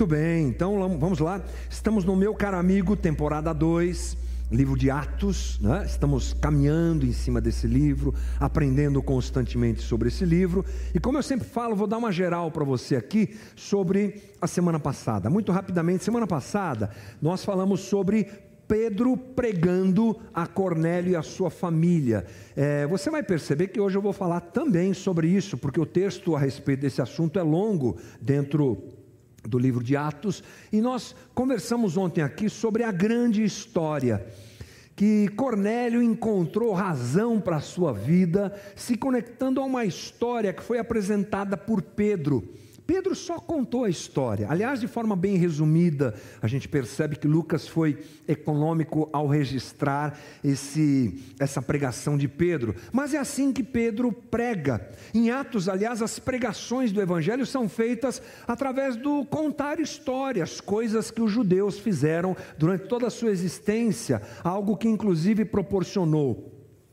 [0.00, 1.42] Muito bem, então vamos lá.
[1.68, 4.16] Estamos no Meu Caro Amigo, temporada 2,
[4.50, 5.60] livro de Atos.
[5.60, 5.84] Né?
[5.84, 10.64] Estamos caminhando em cima desse livro, aprendendo constantemente sobre esse livro.
[10.94, 14.80] E como eu sempre falo, vou dar uma geral para você aqui sobre a semana
[14.80, 15.28] passada.
[15.28, 16.88] Muito rapidamente, semana passada
[17.20, 18.26] nós falamos sobre
[18.66, 22.24] Pedro pregando a Cornélio e a sua família.
[22.56, 26.34] É, você vai perceber que hoje eu vou falar também sobre isso, porque o texto
[26.34, 28.98] a respeito desse assunto é longo dentro
[29.42, 34.26] do livro de Atos, e nós conversamos ontem aqui sobre a grande história
[35.00, 40.78] que Cornélio encontrou razão para a sua vida, se conectando a uma história que foi
[40.78, 42.46] apresentada por Pedro.
[42.90, 44.48] Pedro só contou a história.
[44.50, 46.12] Aliás, de forma bem resumida,
[46.42, 52.74] a gente percebe que Lucas foi econômico ao registrar esse, essa pregação de Pedro.
[52.90, 54.90] Mas é assim que Pedro prega.
[55.14, 61.22] Em Atos, aliás, as pregações do Evangelho são feitas através do contar histórias, coisas que
[61.22, 66.49] os judeus fizeram durante toda a sua existência, algo que inclusive proporcionou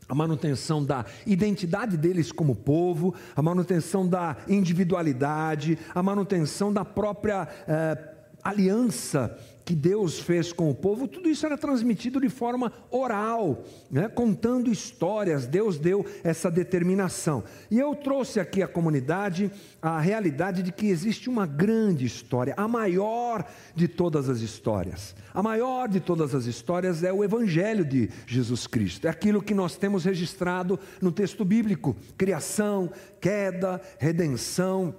[0.07, 7.47] a manutenção da identidade deles como povo, a manutenção da individualidade, a manutenção da própria
[7.67, 7.97] eh,
[8.43, 9.37] aliança
[9.67, 14.07] que Deus fez com o povo, tudo isso era transmitido de forma oral, né?
[14.07, 15.45] contando histórias.
[15.45, 17.43] Deus deu essa determinação.
[17.69, 19.51] E eu trouxe aqui à comunidade
[19.81, 23.45] a realidade de que existe uma grande história, a maior
[23.75, 25.13] de todas as histórias.
[25.33, 29.53] A maior de todas as histórias é o Evangelho de Jesus Cristo, é aquilo que
[29.53, 34.95] nós temos registrado no texto bíblico: criação, queda, redenção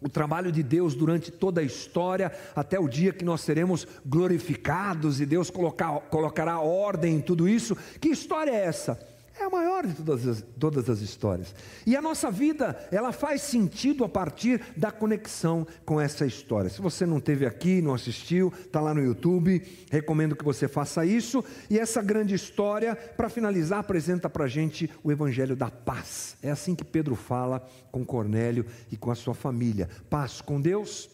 [0.00, 5.20] o trabalho de Deus durante toda a história, até o dia que nós seremos glorificados
[5.20, 7.76] e Deus colocar, colocará ordem em tudo isso.
[8.00, 8.98] Que história é essa?
[9.40, 11.54] É a maior de todas as, todas as histórias.
[11.86, 16.68] E a nossa vida, ela faz sentido a partir da conexão com essa história.
[16.68, 21.06] Se você não teve aqui, não assistiu, está lá no YouTube, recomendo que você faça
[21.06, 21.42] isso.
[21.70, 26.36] E essa grande história, para finalizar, apresenta para a gente o Evangelho da paz.
[26.42, 31.08] É assim que Pedro fala com Cornélio e com a sua família: paz com Deus,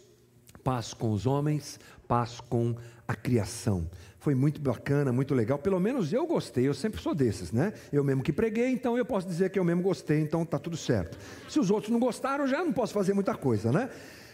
[0.65, 1.79] paz com os homens,
[2.09, 2.75] paz com
[3.07, 3.89] a criação
[4.27, 5.57] foi muito bacana, muito legal.
[5.57, 7.73] Pelo menos eu gostei, eu sempre sou desses, né?
[7.93, 10.77] Eu mesmo que preguei, então eu posso dizer que eu mesmo gostei, então tá tudo
[10.77, 11.17] certo.
[11.49, 13.89] Se os outros não gostaram, já não posso fazer muita coisa, né?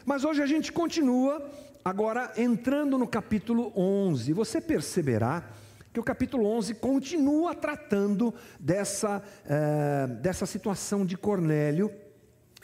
[0.07, 1.47] Mas hoje a gente continua,
[1.85, 4.33] agora entrando no capítulo 11.
[4.33, 5.45] Você perceberá
[5.93, 11.93] que o capítulo 11 continua tratando dessa, é, dessa situação de Cornélio.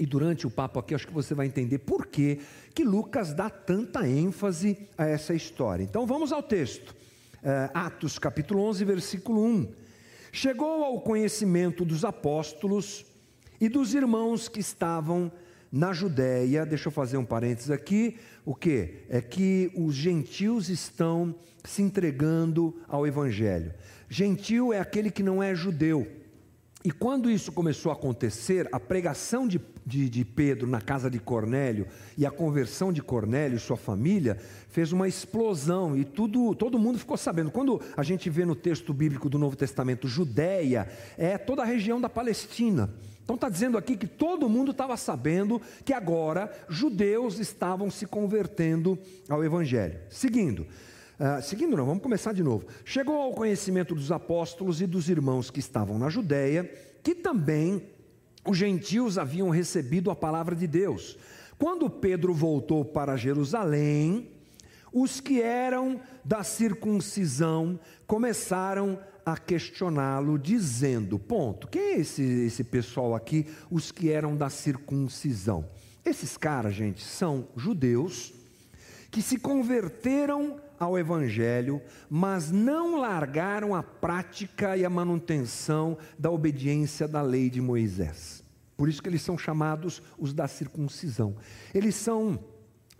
[0.00, 2.40] E durante o papo aqui, acho que você vai entender por que,
[2.74, 5.84] que Lucas dá tanta ênfase a essa história.
[5.84, 6.96] Então vamos ao texto.
[7.40, 9.72] Eh, Atos capítulo 11, versículo 1.
[10.32, 13.06] Chegou ao conhecimento dos apóstolos
[13.60, 15.30] e dos irmãos que estavam
[15.70, 19.04] na Judéia, deixa eu fazer um parênteses aqui, o que?
[19.08, 23.72] É que os gentios estão se entregando ao Evangelho.
[24.08, 26.08] Gentil é aquele que não é judeu.
[26.84, 31.18] E quando isso começou a acontecer, a pregação de, de, de, Pedro na casa de
[31.18, 34.36] Cornélio e a conversão de Cornélio e sua família
[34.68, 37.50] fez uma explosão e tudo, todo mundo ficou sabendo.
[37.50, 41.98] Quando a gente vê no texto bíblico do Novo Testamento Judéia, é toda a região
[42.00, 42.92] da Palestina.
[43.24, 48.98] Então está dizendo aqui que todo mundo estava sabendo que agora judeus estavam se convertendo
[49.28, 49.98] ao Evangelho.
[50.08, 50.66] Seguindo.
[51.18, 52.66] Uh, seguindo, não, vamos começar de novo.
[52.84, 56.70] Chegou ao conhecimento dos apóstolos e dos irmãos que estavam na Judéia,
[57.02, 57.82] que também
[58.48, 61.18] os gentios haviam recebido a palavra de Deus.
[61.58, 64.30] Quando Pedro voltou para Jerusalém,
[64.90, 73.14] os que eram da circuncisão começaram a questioná-lo, dizendo: ponto, quem é esse, esse pessoal
[73.14, 75.68] aqui, os que eram da circuncisão?
[76.02, 78.32] Esses caras, gente, são judeus
[79.10, 87.08] que se converteram ao Evangelho, mas não largaram a prática e a manutenção da obediência
[87.08, 88.44] da lei de Moisés.
[88.76, 91.36] Por isso que eles são chamados os da circuncisão.
[91.74, 92.38] Eles são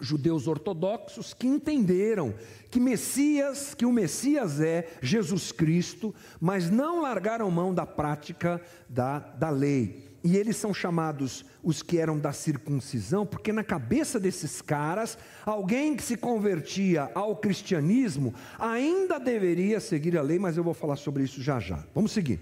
[0.00, 2.34] judeus ortodoxos que entenderam
[2.70, 9.18] que Messias, que o Messias é Jesus Cristo, mas não largaram mão da prática da,
[9.18, 14.60] da lei e eles são chamados os que eram da circuncisão, porque na cabeça desses
[14.60, 15.16] caras,
[15.46, 20.96] alguém que se convertia ao cristianismo ainda deveria seguir a lei, mas eu vou falar
[20.96, 21.84] sobre isso já já.
[21.94, 22.40] Vamos seguir.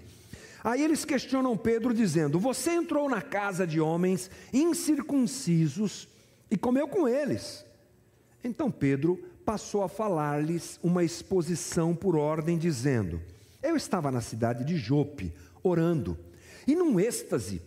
[0.64, 6.08] Aí eles questionam Pedro, dizendo: Você entrou na casa de homens incircuncisos
[6.50, 7.64] e comeu com eles.
[8.42, 13.20] Então Pedro passou a falar-lhes uma exposição por ordem, dizendo:
[13.62, 15.32] Eu estava na cidade de Jope,
[15.62, 16.18] orando
[16.66, 17.62] e num êxtase,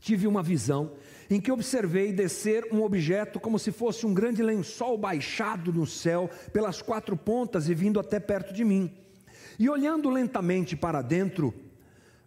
[0.00, 0.92] tive uma visão
[1.30, 6.30] em que observei descer um objeto como se fosse um grande lençol baixado no céu
[6.52, 8.90] pelas quatro pontas e vindo até perto de mim.
[9.58, 11.52] E olhando lentamente para dentro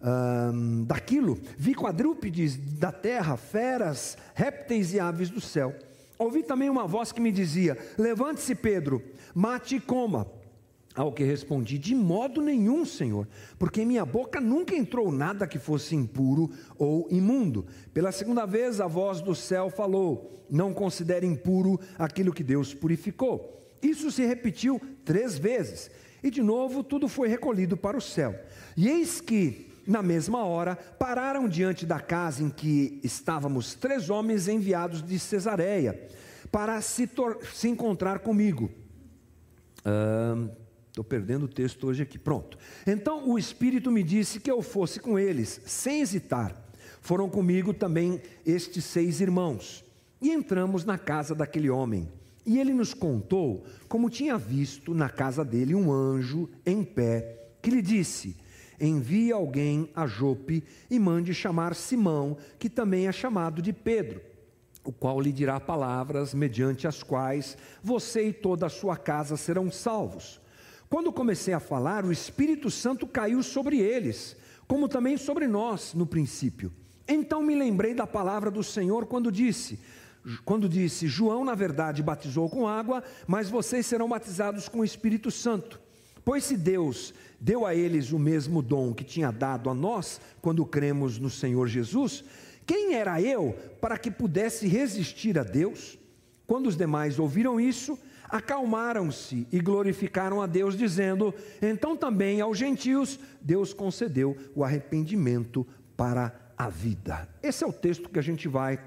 [0.02, 5.74] hum, daquilo, vi quadrúpedes da terra, feras, répteis e aves do céu.
[6.20, 9.02] Ouvi também uma voz que me dizia: Levante-se, Pedro,
[9.34, 10.28] mate e coma.
[10.94, 13.28] Ao que respondi: De modo nenhum, Senhor,
[13.58, 17.66] porque em minha boca nunca entrou nada que fosse impuro ou imundo.
[17.94, 23.58] Pela segunda vez, a voz do céu falou: Não considere impuro aquilo que Deus purificou.
[23.82, 25.90] Isso se repetiu três vezes,
[26.22, 28.36] e de novo tudo foi recolhido para o céu.
[28.76, 34.48] E eis que, na mesma hora, pararam diante da casa em que estávamos três homens
[34.48, 36.00] enviados de Cesareia
[36.52, 37.10] para se,
[37.54, 38.70] se encontrar comigo.
[40.92, 42.20] Estou perdendo o texto hoje aqui.
[42.20, 42.58] Pronto.
[42.86, 46.54] Então o Espírito me disse que eu fosse com eles, sem hesitar.
[47.00, 49.86] Foram comigo também estes seis irmãos.
[50.22, 52.12] E entramos na casa daquele homem.
[52.46, 57.70] E ele nos contou como tinha visto na casa dele um anjo em pé, que
[57.70, 58.36] lhe disse:
[58.80, 64.22] Envie alguém a Jope e mande chamar Simão, que também é chamado de Pedro,
[64.84, 69.72] o qual lhe dirá palavras mediante as quais você e toda a sua casa serão
[69.72, 70.41] salvos.
[70.92, 74.36] Quando comecei a falar, o Espírito Santo caiu sobre eles,
[74.68, 76.70] como também sobre nós no princípio.
[77.08, 79.80] Então me lembrei da palavra do Senhor quando disse:
[80.44, 85.32] quando disse: João, na verdade, batizou com água, mas vocês serão batizados com o Espírito
[85.32, 85.80] Santo.
[86.26, 90.66] Pois se Deus deu a eles o mesmo dom que tinha dado a nós quando
[90.66, 92.22] cremos no Senhor Jesus,
[92.66, 95.98] quem era eu para que pudesse resistir a Deus?
[96.46, 97.98] Quando os demais ouviram isso,
[98.32, 105.68] acalmaram-se e glorificaram a Deus, dizendo: Então também aos gentios Deus concedeu o arrependimento
[105.98, 107.28] para a vida.
[107.44, 108.80] Esse é o texto que a gente vai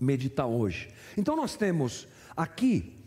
[0.00, 0.88] meditar hoje.
[1.16, 2.99] Então nós temos aqui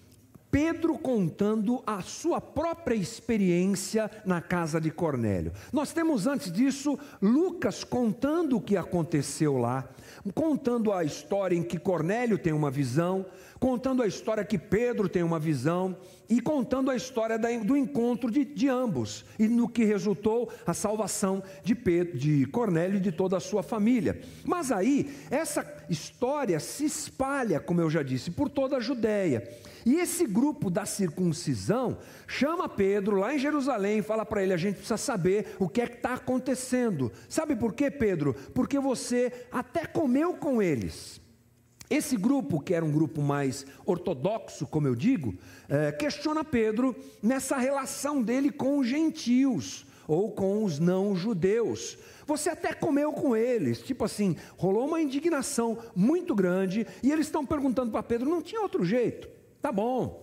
[0.53, 5.51] Pedro contando a sua própria experiência na casa de Cornélio.
[5.71, 9.89] Nós temos antes disso Lucas contando o que aconteceu lá,
[10.35, 13.25] contando a história em que Cornélio tem uma visão,
[13.59, 15.97] contando a história que Pedro tem uma visão
[16.29, 21.41] e contando a história do encontro de, de ambos e no que resultou a salvação
[21.63, 24.21] de, Pedro, de Cornélio e de toda a sua família.
[24.45, 29.49] Mas aí, essa história se espalha, como eu já disse, por toda a Judéia.
[29.85, 31.97] E esse grupo da circuncisão
[32.27, 35.81] chama Pedro lá em Jerusalém e fala para ele: a gente precisa saber o que
[35.81, 37.11] é que está acontecendo.
[37.27, 38.33] Sabe por quê, Pedro?
[38.53, 41.21] Porque você até comeu com eles.
[41.89, 45.35] Esse grupo, que era um grupo mais ortodoxo, como eu digo,
[45.69, 51.97] é, questiona Pedro nessa relação dele com os gentios ou com os não-judeus.
[52.25, 57.45] Você até comeu com eles, tipo assim, rolou uma indignação muito grande e eles estão
[57.45, 59.32] perguntando para Pedro: não tinha outro jeito?
[59.63, 60.21] Tá bom,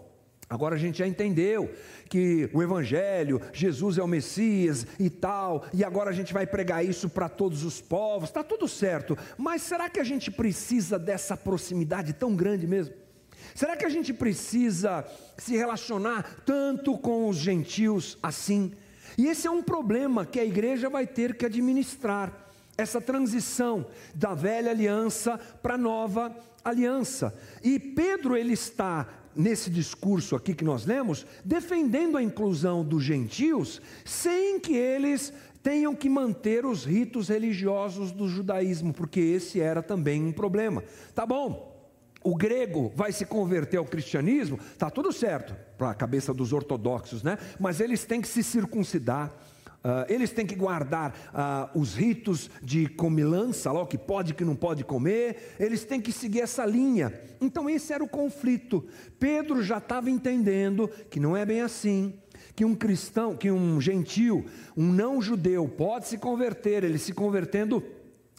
[0.50, 1.72] Agora a gente já entendeu
[2.08, 6.84] que o Evangelho, Jesus é o Messias e tal, e agora a gente vai pregar
[6.84, 11.36] isso para todos os povos, está tudo certo, mas será que a gente precisa dessa
[11.36, 12.92] proximidade tão grande mesmo?
[13.54, 15.06] Será que a gente precisa
[15.38, 18.72] se relacionar tanto com os gentios assim?
[19.16, 22.36] E esse é um problema que a igreja vai ter que administrar
[22.76, 27.34] essa transição da velha aliança para a nova aliança.
[27.62, 33.80] E Pedro ele está nesse discurso aqui que nós lemos, defendendo a inclusão dos gentios,
[34.04, 35.32] sem que eles
[35.62, 40.82] tenham que manter os ritos religiosos do judaísmo, porque esse era também um problema.
[41.14, 41.70] Tá bom,
[42.22, 47.22] o grego vai se converter ao cristianismo, tá tudo certo, para a cabeça dos ortodoxos,
[47.22, 47.38] né?
[47.58, 49.32] Mas eles têm que se circuncidar
[49.82, 54.34] Uh, eles têm que guardar uh, os ritos de comilança, lá, o que pode e
[54.34, 57.12] que não pode comer, eles têm que seguir essa linha.
[57.40, 58.86] Então, esse era o conflito.
[59.18, 62.12] Pedro já estava entendendo que não é bem assim,
[62.54, 64.44] que um cristão, que um gentil,
[64.76, 67.82] um não judeu pode se converter, ele se convertendo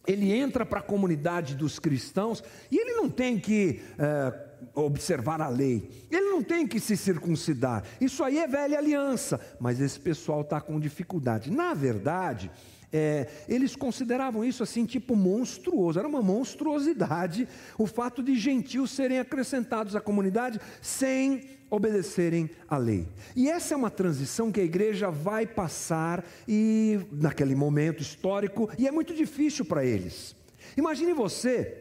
[0.08, 5.50] ele entra para a comunidade dos cristãos e ele não tem que uh, observar a
[5.50, 7.84] lei, ele não tem que se circuncidar.
[8.00, 11.52] Isso aí é velha aliança, mas esse pessoal está com dificuldade.
[11.52, 12.50] Na verdade,
[12.92, 19.20] é, eles consideravam isso assim, tipo monstruoso, era uma monstruosidade o fato de gentios serem
[19.20, 23.08] acrescentados à comunidade sem obedecerem à lei.
[23.34, 28.88] E essa é uma transição que a igreja vai passar e naquele momento histórico, e
[28.88, 30.36] é muito difícil para eles.
[30.76, 31.81] Imagine você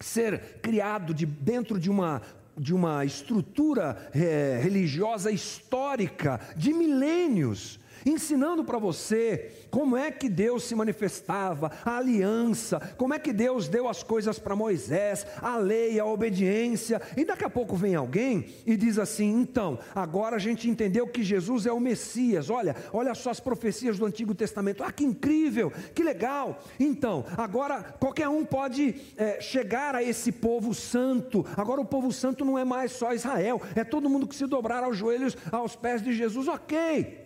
[0.00, 2.22] ser criado de, dentro de uma
[2.58, 10.62] de uma estrutura é, religiosa histórica de milênios ensinando para você como é que Deus
[10.62, 15.98] se manifestava, a aliança, como é que Deus deu as coisas para Moisés, a lei,
[15.98, 17.02] a obediência.
[17.16, 21.22] E daqui a pouco vem alguém e diz assim: então, agora a gente entendeu que
[21.22, 22.48] Jesus é o Messias.
[22.48, 24.84] Olha, olha só as profecias do Antigo Testamento.
[24.84, 26.62] Ah, que incrível, que legal.
[26.78, 31.44] Então, agora qualquer um pode é, chegar a esse povo santo.
[31.56, 34.84] Agora o povo santo não é mais só Israel, é todo mundo que se dobrar
[34.84, 36.46] aos joelhos, aos pés de Jesus.
[36.46, 37.25] Ok.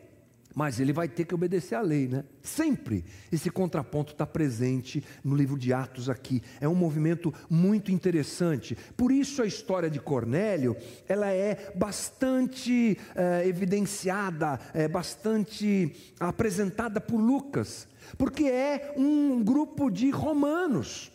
[0.54, 2.24] Mas ele vai ter que obedecer à lei, né?
[2.42, 6.42] Sempre esse contraponto está presente no livro de Atos aqui.
[6.60, 8.76] É um movimento muito interessante.
[8.96, 10.76] Por isso a história de Cornélio
[11.08, 17.86] ela é bastante é, evidenciada, é bastante apresentada por Lucas,
[18.18, 21.12] porque é um grupo de romanos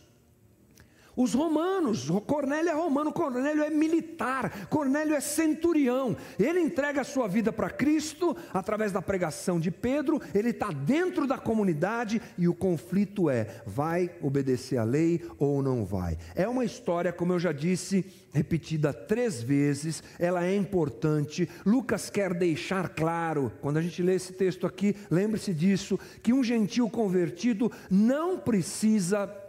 [1.15, 6.15] os romanos, Cornélio é romano, Cornélio é militar, Cornélio é centurião.
[6.37, 10.21] Ele entrega a sua vida para Cristo através da pregação de Pedro.
[10.33, 15.85] Ele está dentro da comunidade e o conflito é: vai obedecer a lei ou não
[15.85, 16.17] vai?
[16.35, 20.03] É uma história, como eu já disse, repetida três vezes.
[20.19, 21.49] Ela é importante.
[21.65, 26.43] Lucas quer deixar claro, quando a gente lê esse texto aqui, lembre-se disso, que um
[26.43, 29.44] gentil convertido não precisa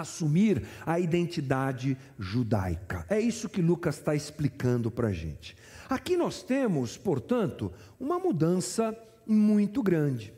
[0.00, 3.04] assumir a identidade judaica.
[3.08, 5.56] É isso que Lucas está explicando para a gente.
[5.88, 10.32] Aqui nós temos, portanto, uma mudança muito grande.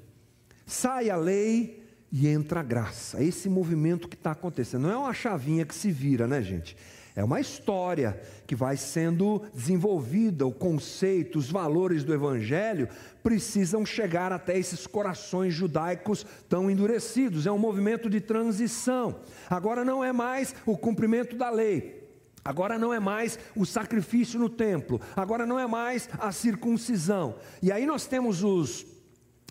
[0.67, 3.23] Sai a lei e entra a graça.
[3.23, 4.83] Esse movimento que está acontecendo.
[4.83, 6.77] Não é uma chavinha que se vira, né, gente?
[7.15, 12.89] É uma história que vai sendo desenvolvida, o conceito, os valores do Evangelho
[13.23, 17.47] precisam chegar até esses corações judaicos tão endurecidos.
[17.47, 19.17] É um movimento de transição.
[19.51, 21.99] Agora não é mais o cumprimento da lei,
[22.43, 27.35] Agora não é mais o sacrifício no templo, agora não é mais a circuncisão.
[27.61, 28.87] E aí nós temos os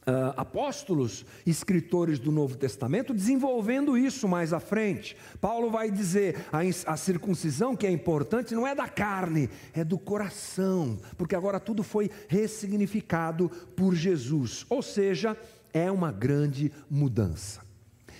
[0.08, 5.18] uh, apóstolos, escritores do Novo Testamento, desenvolvendo isso mais à frente.
[5.42, 6.60] Paulo vai dizer: a,
[6.92, 11.84] a circuncisão que é importante não é da carne, é do coração, porque agora tudo
[11.84, 14.66] foi ressignificado por Jesus.
[14.70, 15.38] Ou seja,
[15.74, 17.62] é uma grande mudança.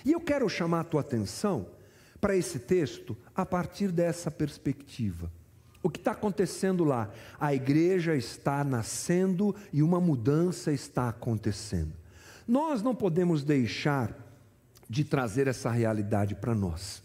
[0.04, 1.66] E eu quero chamar a tua atenção
[2.20, 5.30] para esse texto a partir dessa perspectiva.
[5.82, 7.10] O que está acontecendo lá?
[7.38, 11.92] A igreja está nascendo e uma mudança está acontecendo.
[12.46, 14.14] Nós não podemos deixar
[14.88, 17.02] de trazer essa realidade para nós.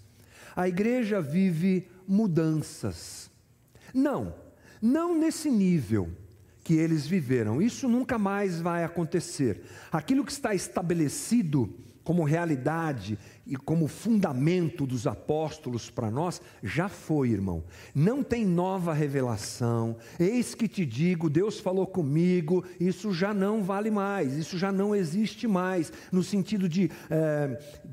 [0.56, 3.30] A igreja vive mudanças.
[3.94, 4.34] Não,
[4.82, 6.10] não nesse nível
[6.64, 7.62] que eles viveram.
[7.62, 9.64] Isso nunca mais vai acontecer.
[9.92, 17.30] Aquilo que está estabelecido como realidade e como fundamento dos apóstolos para nós, já foi,
[17.30, 17.64] irmão.
[17.96, 19.98] Não tem nova revelação.
[20.20, 24.96] Eis que te digo, Deus falou comigo, isso já não vale mais, isso já não
[24.96, 27.48] existe mais, no sentido de é,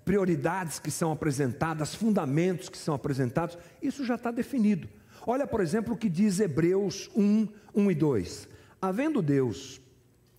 [0.05, 4.89] prioridades que são apresentadas, fundamentos que são apresentados, isso já está definido.
[5.27, 8.49] Olha, por exemplo, o que diz Hebreus 1, 1 e 2.
[8.81, 9.81] Havendo Deus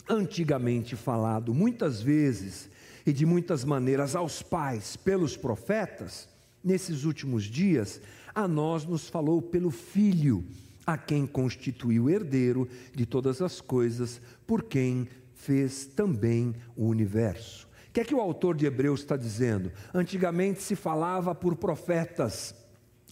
[0.10, 2.71] antigamente falado muitas vezes
[3.06, 6.28] e de muitas maneiras aos pais pelos profetas,
[6.64, 8.02] nesses últimos dias,
[8.34, 10.46] a nós nos falou pelo Filho,
[10.86, 17.68] a quem constituiu herdeiro de todas as coisas, por quem fez também o universo.
[17.90, 19.72] O que é que o autor de Hebreus está dizendo?
[19.94, 22.56] Antigamente se falava por profetas,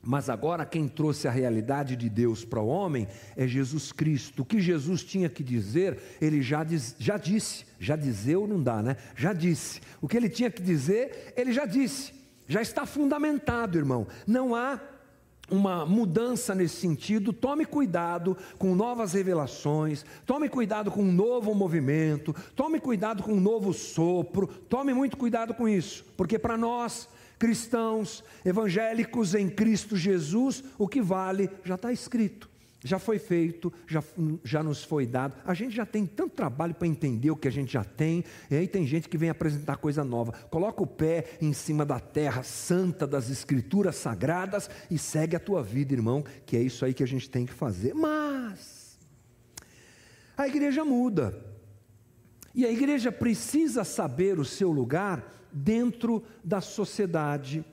[0.04, 4.42] mas agora quem trouxe a realidade de Deus para o homem é Jesus Cristo.
[4.44, 7.66] O que Jesus tinha que dizer, ele já, diz, já disse.
[7.80, 8.98] Já dizeu não dá, né?
[9.16, 9.82] Já disse.
[10.02, 12.14] O que ele tinha que dizer, ele já disse.
[12.48, 14.08] Já está fundamentado, irmão.
[14.26, 14.80] Não há
[15.52, 22.36] uma mudança nesse sentido, tome cuidado com novas revelações, tome cuidado com um novo movimento,
[22.56, 28.24] tome cuidado com um novo sopro, tome muito cuidado com isso, porque para nós cristãos,
[28.44, 32.50] evangélicos em Cristo Jesus, o que vale já está escrito,
[32.84, 34.04] já foi feito, já,
[34.44, 35.36] já nos foi dado.
[35.46, 38.56] A gente já tem tanto trabalho para entender o que a gente já tem, e
[38.56, 40.34] aí tem gente que vem apresentar coisa nova.
[40.50, 45.64] Coloca o pé em cima da terra santa das Escrituras sagradas e segue a tua
[45.64, 47.94] vida, irmão, que é isso aí que a gente tem que fazer.
[47.94, 49.00] Mas
[50.38, 51.48] a igreja muda.
[52.54, 57.64] E a igreja precisa saber o seu lugar dentro da sociedade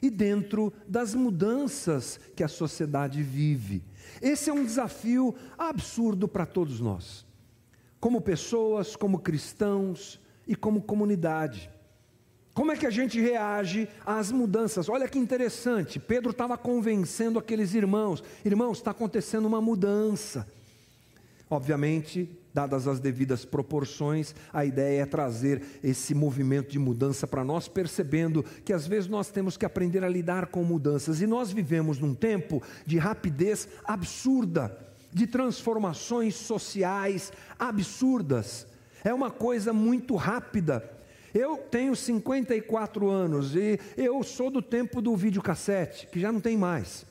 [0.00, 3.82] e dentro das mudanças que a sociedade vive.
[4.20, 7.26] Esse é um desafio absurdo para todos nós,
[7.98, 11.70] como pessoas, como cristãos e como comunidade.
[12.52, 14.88] Como é que a gente reage às mudanças?
[14.88, 20.46] Olha que interessante, Pedro estava convencendo aqueles irmãos: irmãos, está acontecendo uma mudança.
[21.50, 27.66] Obviamente, dadas as devidas proporções, a ideia é trazer esse movimento de mudança para nós,
[27.66, 31.98] percebendo que às vezes nós temos que aprender a lidar com mudanças e nós vivemos
[31.98, 34.78] num tempo de rapidez absurda,
[35.12, 38.68] de transformações sociais absurdas.
[39.02, 40.88] É uma coisa muito rápida.
[41.34, 46.56] Eu tenho 54 anos e eu sou do tempo do videocassete, que já não tem
[46.56, 47.04] mais.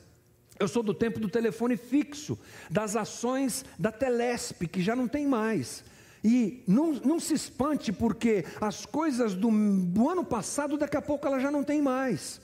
[0.58, 2.38] Eu sou do tempo do telefone fixo,
[2.70, 5.84] das ações da Telesp, que já não tem mais.
[6.22, 11.26] E não, não se espante, porque as coisas do, do ano passado, daqui a pouco
[11.26, 12.40] ela já não tem mais.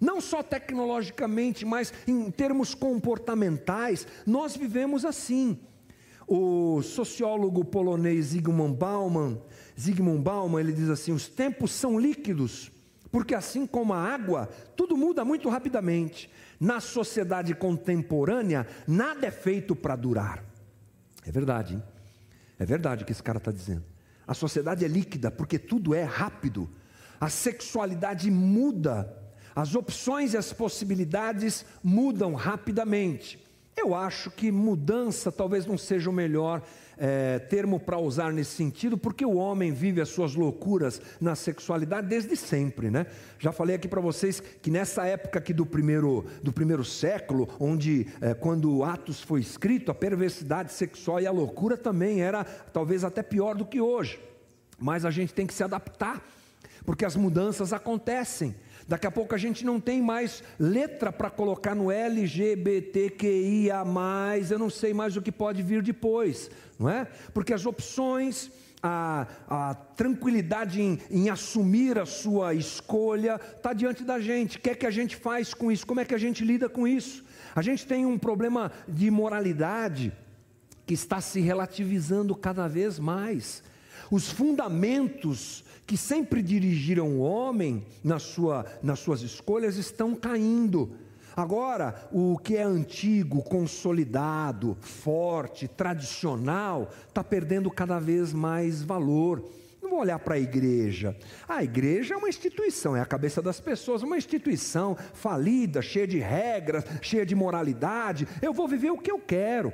[0.00, 5.58] Não só tecnologicamente, mas em termos comportamentais, nós vivemos assim.
[6.26, 9.40] O sociólogo polonês Zygmunt Bauman,
[9.78, 12.70] Zygmunt Bauman, ele diz assim: os tempos são líquidos,
[13.10, 16.30] porque assim como a água, tudo muda muito rapidamente.
[16.58, 20.44] Na sociedade contemporânea, nada é feito para durar.
[21.26, 21.82] É verdade, hein?
[22.58, 23.84] é verdade o que esse cara está dizendo.
[24.26, 26.68] A sociedade é líquida porque tudo é rápido.
[27.20, 29.12] A sexualidade muda,
[29.56, 33.44] as opções e as possibilidades mudam rapidamente.
[33.76, 36.62] Eu acho que mudança talvez não seja o melhor
[37.00, 42.06] é, termo para usar nesse sentido, porque o homem vive as suas loucuras na sexualidade
[42.06, 43.06] desde sempre, né?
[43.38, 48.06] Já falei aqui para vocês que nessa época aqui do primeiro, do primeiro século, onde
[48.20, 53.22] é, quando Atos foi escrito, a perversidade sexual e a loucura também era talvez até
[53.22, 54.20] pior do que hoje.
[54.78, 56.22] Mas a gente tem que se adaptar,
[56.84, 58.54] porque as mudanças acontecem.
[58.90, 63.84] Daqui a pouco a gente não tem mais letra para colocar no LGBTQIA,
[64.50, 66.50] eu não sei mais o que pode vir depois,
[66.80, 67.06] não é?
[67.34, 68.50] Porque as opções,
[68.82, 74.56] a, a tranquilidade em, em, assumir a sua escolha está diante da gente.
[74.56, 75.86] O que é que a gente faz com isso?
[75.86, 77.22] Como é que a gente lida com isso?
[77.54, 80.10] A gente tem um problema de moralidade
[80.86, 83.62] que está se relativizando cada vez mais.
[84.10, 90.96] Os fundamentos que sempre dirigiram o homem na sua, nas suas escolhas estão caindo.
[91.40, 99.42] Agora, o que é antigo, consolidado, forte, tradicional, está perdendo cada vez mais valor.
[99.82, 101.16] Não vou olhar para a igreja.
[101.48, 106.18] A igreja é uma instituição, é a cabeça das pessoas, uma instituição falida, cheia de
[106.18, 108.28] regras, cheia de moralidade.
[108.42, 109.72] Eu vou viver o que eu quero.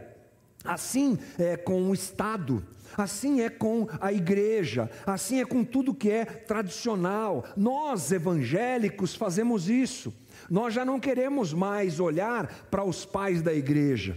[0.64, 2.64] Assim é com o Estado,
[2.96, 7.44] assim é com a igreja, assim é com tudo que é tradicional.
[7.57, 10.14] Nós evangélicos fazemos isso.
[10.50, 14.16] Nós já não queremos mais olhar para os pais da igreja.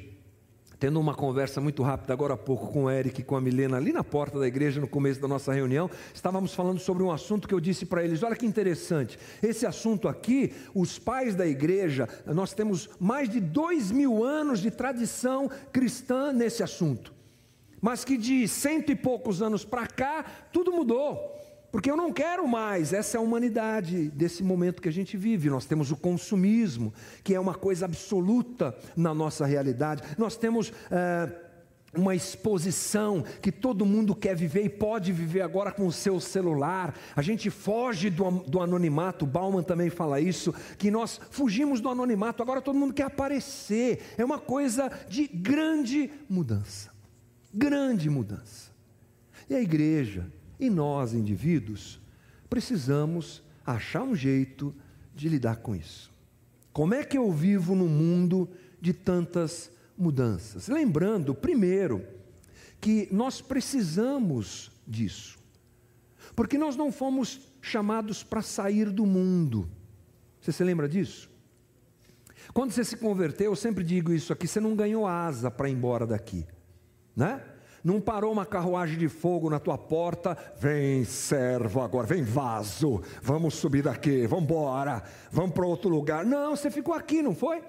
[0.79, 3.75] Tendo uma conversa muito rápida agora há pouco com o Eric e com a Milena,
[3.75, 7.49] ali na porta da igreja, no começo da nossa reunião, estávamos falando sobre um assunto
[7.49, 12.07] que eu disse para eles: olha que interessante, esse assunto aqui, os pais da igreja,
[12.25, 17.13] nós temos mais de dois mil anos de tradição cristã nesse assunto,
[17.81, 21.38] mas que de cento e poucos anos para cá, tudo mudou.
[21.71, 25.49] Porque eu não quero mais, essa é a humanidade desse momento que a gente vive.
[25.49, 30.03] Nós temos o consumismo, que é uma coisa absoluta na nossa realidade.
[30.17, 30.73] Nós temos.
[30.89, 31.49] É,
[31.93, 36.93] uma exposição que todo mundo quer viver e pode viver agora com o seu celular.
[37.15, 42.43] A gente foge do, do anonimato, Bauman também fala isso, que nós fugimos do anonimato,
[42.43, 44.01] agora todo mundo quer aparecer.
[44.17, 46.91] É uma coisa de grande mudança.
[47.51, 48.69] Grande mudança.
[49.49, 52.00] E a igreja, e nós, indivíduos,
[52.50, 54.76] precisamos achar um jeito
[55.15, 56.12] de lidar com isso.
[56.74, 58.50] Como é que eu vivo num mundo
[58.82, 60.67] de tantas mudanças?
[60.67, 62.06] Lembrando, primeiro,
[62.82, 65.38] que nós precisamos disso,
[66.36, 69.69] porque nós não fomos chamados para sair do mundo.
[70.41, 71.30] Você se lembra disso?
[72.54, 75.74] Quando você se converteu, eu sempre digo isso aqui: você não ganhou asa para ir
[75.74, 76.45] embora daqui,
[77.15, 77.43] né?
[77.83, 83.55] Não parou uma carruagem de fogo na tua porta, vem servo agora, vem vaso, vamos
[83.55, 86.25] subir daqui, vamos embora, vamos para outro lugar.
[86.25, 87.61] Não, você ficou aqui, não foi?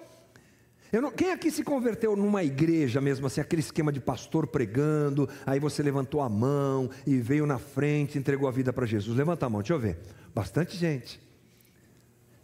[0.93, 5.61] Não, quem aqui se converteu numa igreja mesmo assim, aquele esquema de pastor pregando, aí
[5.61, 9.17] você levantou a mão e veio na frente, entregou a vida para Jesus?
[9.17, 9.99] Levanta a mão, deixa eu ver.
[10.35, 11.21] Bastante gente.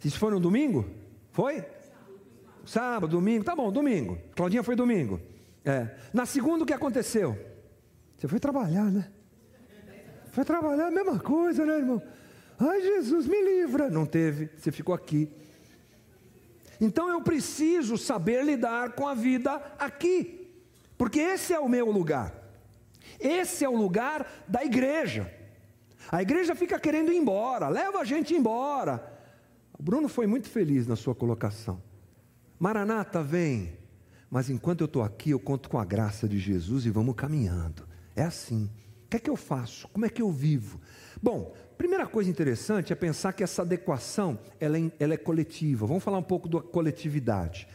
[0.03, 0.85] Isso foi no domingo?
[1.31, 1.65] Foi?
[2.65, 4.17] Sábado, domingo, tá bom, domingo.
[4.33, 5.19] Claudinha foi domingo.
[5.65, 5.89] É.
[6.13, 7.37] Na segunda o que aconteceu?
[8.17, 9.11] Você foi trabalhar, né?
[10.31, 12.01] Foi trabalhar a mesma coisa, né, irmão?
[12.59, 13.89] Ai, Jesus, me livra.
[13.89, 15.31] Não teve, você ficou aqui.
[16.79, 20.47] Então eu preciso saber lidar com a vida aqui,
[20.97, 22.33] porque esse é o meu lugar.
[23.19, 25.31] Esse é o lugar da igreja.
[26.11, 29.03] A igreja fica querendo ir embora, leva a gente embora.
[29.77, 31.81] O Bruno foi muito feliz na sua colocação.
[32.59, 33.77] Maranata, vem.
[34.29, 37.86] Mas enquanto eu estou aqui, eu conto com a graça de Jesus e vamos caminhando.
[38.17, 38.67] É assim.
[39.05, 39.87] O que é que eu faço?
[39.89, 40.81] Como é que eu vivo?
[41.21, 45.85] Bom, primeira coisa interessante é pensar que essa adequação ela é, ela é coletiva.
[45.85, 47.67] Vamos falar um pouco da coletividade.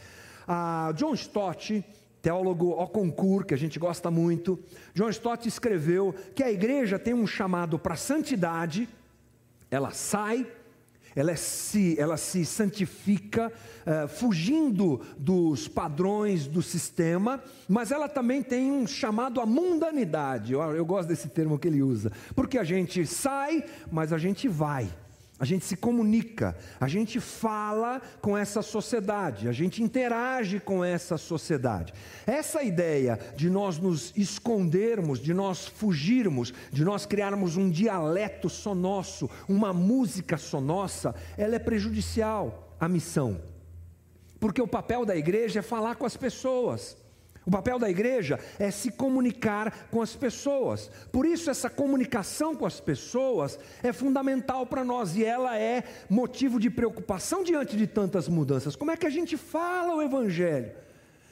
[0.47, 1.85] A John Stott,
[2.21, 4.59] teólogo ao concurso, que a gente gosta muito,
[4.93, 8.89] John Stott escreveu que a igreja tem um chamado para santidade,
[9.71, 10.47] ela sai
[11.15, 13.53] ela se, ela se santifica,
[13.87, 20.53] uh, fugindo dos padrões do sistema, mas ela também tem um chamado à mundanidade.
[20.53, 24.49] Eu, eu gosto desse termo que ele usa, porque a gente sai, mas a gente
[24.49, 24.89] vai
[25.39, 31.19] a gente se comunica, a gente fala com essa sociedade, a gente interage com essa
[31.19, 31.93] sociedade.
[32.27, 38.75] Essa ideia de nós nos escondermos, de nós fugirmos, de nós criarmos um dialeto só
[38.75, 43.41] nosso, uma música só nossa, ela é prejudicial à missão.
[44.39, 46.97] Porque o papel da igreja é falar com as pessoas.
[47.45, 50.91] O papel da igreja é se comunicar com as pessoas.
[51.11, 56.61] Por isso, essa comunicação com as pessoas é fundamental para nós e ela é motivo
[56.61, 58.77] de preocupação diante de tantas mudanças.
[58.77, 60.73] Como é que a gente fala o Evangelho?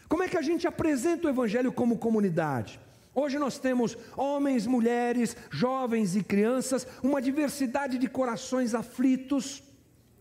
[0.08, 2.80] Como é que a gente apresenta o Evangelho como comunidade?
[3.14, 9.62] Hoje nós temos homens, mulheres, jovens e crianças, uma diversidade de corações aflitos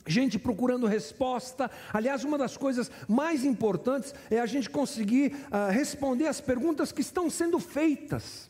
[0.09, 1.69] gente procurando resposta.
[1.93, 7.01] Aliás, uma das coisas mais importantes é a gente conseguir uh, responder as perguntas que
[7.01, 8.49] estão sendo feitas,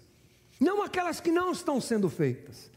[0.60, 2.72] não aquelas que não estão sendo feitas.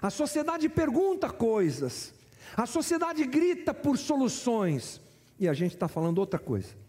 [0.00, 2.12] A sociedade pergunta coisas,
[2.56, 5.00] a sociedade grita por soluções,
[5.38, 6.85] e a gente está falando outra coisa.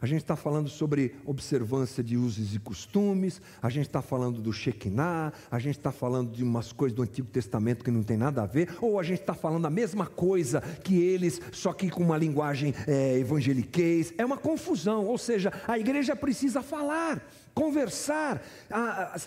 [0.00, 4.50] A gente está falando sobre observância de usos e costumes, a gente está falando do
[4.50, 8.42] Shekinah, a gente está falando de umas coisas do Antigo Testamento que não tem nada
[8.42, 12.02] a ver, ou a gente está falando a mesma coisa que eles, só que com
[12.02, 14.14] uma linguagem é, evangeliquez.
[14.16, 17.22] É uma confusão, ou seja, a igreja precisa falar
[17.60, 18.42] conversar,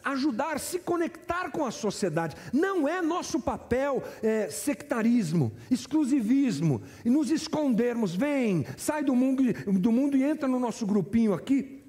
[0.03, 2.35] ajudar, se conectar com a sociedade.
[2.51, 8.15] Não é nosso papel é, sectarismo, exclusivismo, e nos escondermos.
[8.15, 9.43] Vem, sai do mundo,
[9.79, 11.79] do mundo e entra no nosso grupinho aqui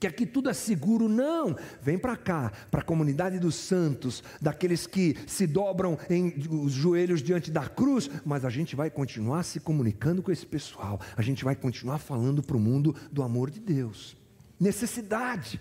[0.00, 1.56] que aqui tudo é seguro, não.
[1.80, 7.22] Vem para cá, para a comunidade dos santos, daqueles que se dobram em os joelhos
[7.22, 11.44] diante da cruz, mas a gente vai continuar se comunicando com esse pessoal, a gente
[11.44, 14.16] vai continuar falando para o mundo do amor de Deus.
[14.58, 15.60] Necessidade.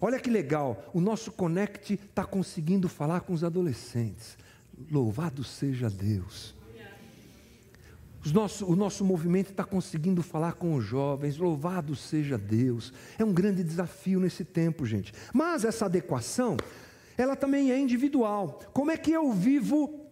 [0.00, 4.38] Olha que legal, o nosso Connect está conseguindo falar com os adolescentes.
[4.90, 6.54] Louvado seja Deus.
[8.32, 12.92] Nosso, o nosso movimento está conseguindo falar com os jovens, louvado seja Deus.
[13.18, 15.12] É um grande desafio nesse tempo, gente.
[15.32, 16.56] Mas essa adequação,
[17.16, 18.60] ela também é individual.
[18.72, 20.08] Como é que eu vivo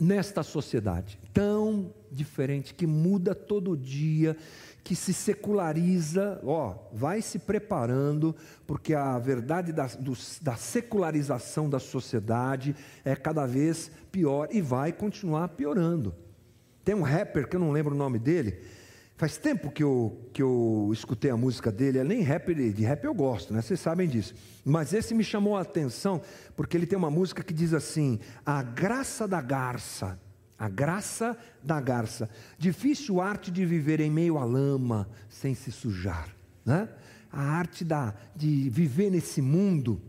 [0.00, 4.36] nesta sociedade tão diferente, que muda todo dia,
[4.82, 8.34] que se seculariza, ó, vai se preparando,
[8.66, 14.92] porque a verdade da, do, da secularização da sociedade é cada vez pior e vai
[14.92, 16.14] continuar piorando.
[16.84, 18.60] Tem um rapper que eu não lembro o nome dele,
[19.16, 23.04] faz tempo que eu, que eu escutei a música dele, é nem rapper, de rap
[23.04, 23.60] eu gosto, né?
[23.60, 26.22] vocês sabem disso, mas esse me chamou a atenção,
[26.56, 30.18] porque ele tem uma música que diz assim: A graça da garça
[30.60, 32.28] a graça da garça.
[32.58, 36.28] Difícil arte de viver em meio à lama sem se sujar.
[36.66, 36.86] Né?
[37.32, 40.02] A arte da, de viver nesse mundo,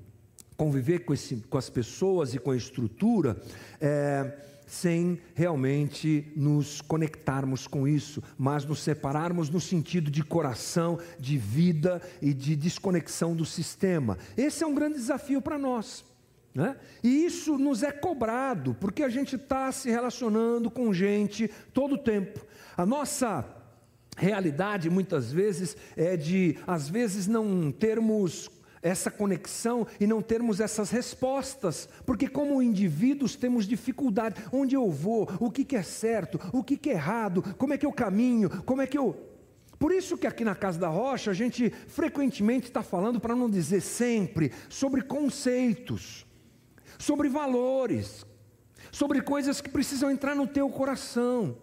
[0.58, 3.42] conviver com, esse, com as pessoas e com a estrutura,
[3.80, 11.38] é, sem realmente nos conectarmos com isso, mas nos separarmos no sentido de coração, de
[11.38, 14.18] vida e de desconexão do sistema.
[14.36, 16.04] Esse é um grande desafio para nós.
[16.54, 16.76] Né?
[17.02, 21.98] E isso nos é cobrado, porque a gente está se relacionando com gente todo o
[21.98, 22.46] tempo.
[22.76, 23.46] A nossa
[24.18, 28.50] realidade muitas vezes é de, às vezes, não termos
[28.82, 35.30] essa conexão e não termos essas respostas, porque como indivíduos temos dificuldade, onde eu vou,
[35.40, 38.50] o que, que é certo, o que, que é errado, como é que eu caminho,
[38.64, 39.16] como é que eu.
[39.78, 43.50] Por isso que aqui na Casa da Rocha a gente frequentemente está falando, para não
[43.50, 46.26] dizer sempre, sobre conceitos
[47.02, 48.26] sobre valores,
[48.92, 51.58] sobre coisas que precisam entrar no teu coração.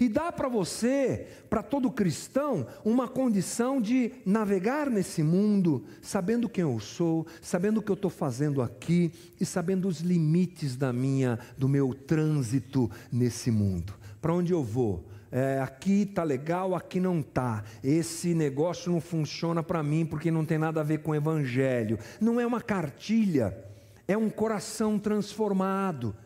[0.00, 6.62] E dá para você, para todo cristão, uma condição de navegar nesse mundo, sabendo quem
[6.62, 11.38] eu sou, sabendo o que eu estou fazendo aqui e sabendo os limites da minha,
[11.56, 13.94] do meu trânsito nesse mundo.
[14.20, 15.06] Para onde eu vou?
[15.30, 17.62] É, aqui está legal, aqui não está.
[17.82, 21.98] Esse negócio não funciona para mim porque não tem nada a ver com o evangelho.
[22.20, 23.67] Não é uma cartilha
[24.08, 26.16] é um coração transformado.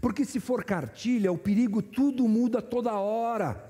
[0.00, 3.64] Porque se for cartilha, o perigo tudo muda toda hora.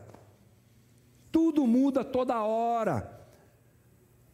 [1.32, 3.18] Tudo muda toda hora.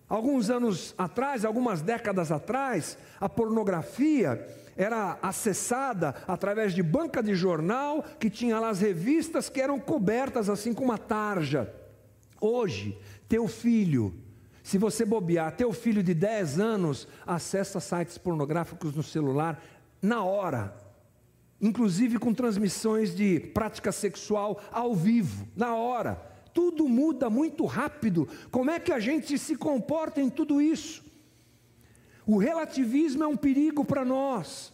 [0.07, 8.05] Alguns anos atrás, algumas décadas atrás, a pornografia era acessada através de banca de jornal,
[8.21, 11.73] que tinha lá as revistas que eram cobertas assim com uma tarja.
[12.41, 14.15] Hoje, teu filho,
[14.65, 19.63] se você bobear, teu filho de 10 anos acessa sites pornográficos no celular
[20.03, 20.75] na hora,
[21.61, 28.29] inclusive com transmissões de prática sexual ao vivo, na hora tudo muda muito rápido.
[28.51, 31.03] Como é que a gente se comporta em tudo isso?
[32.25, 34.73] O relativismo é um perigo para nós.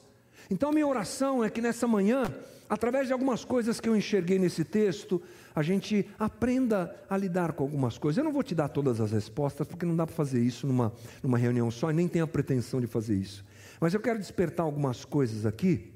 [0.50, 2.32] Então, minha oração é que nessa manhã,
[2.68, 5.20] através de algumas coisas que eu enxerguei nesse texto,
[5.54, 8.18] a gente aprenda a lidar com algumas coisas.
[8.18, 10.92] Eu não vou te dar todas as respostas, porque não dá para fazer isso numa,
[11.22, 13.44] numa reunião só, e nem tenho a pretensão de fazer isso.
[13.80, 15.92] Mas eu quero despertar algumas coisas aqui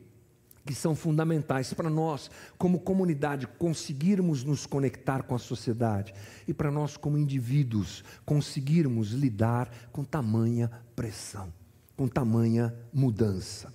[0.64, 6.14] que são fundamentais para nós, como comunidade, conseguirmos nos conectar com a sociedade
[6.48, 11.52] e para nós, como indivíduos, conseguirmos lidar com tamanha pressão,
[11.96, 13.72] com tamanha mudança.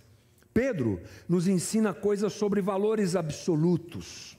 [0.52, 4.39] Pedro nos ensina coisas sobre valores absolutos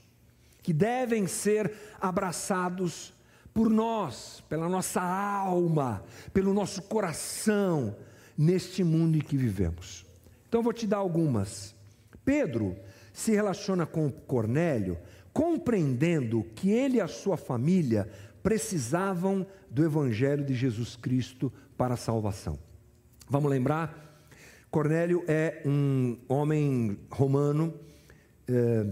[0.61, 3.13] que devem ser abraçados
[3.53, 7.95] por nós, pela nossa alma, pelo nosso coração,
[8.37, 10.05] neste mundo em que vivemos.
[10.47, 11.75] Então, vou te dar algumas
[12.23, 12.77] Pedro
[13.13, 14.97] se relaciona com Cornélio,
[15.33, 18.09] compreendendo que ele e a sua família
[18.43, 22.57] precisavam do Evangelho de Jesus Cristo para a salvação.
[23.29, 24.23] Vamos lembrar?
[24.69, 27.73] Cornélio é um homem romano.
[28.47, 28.85] É,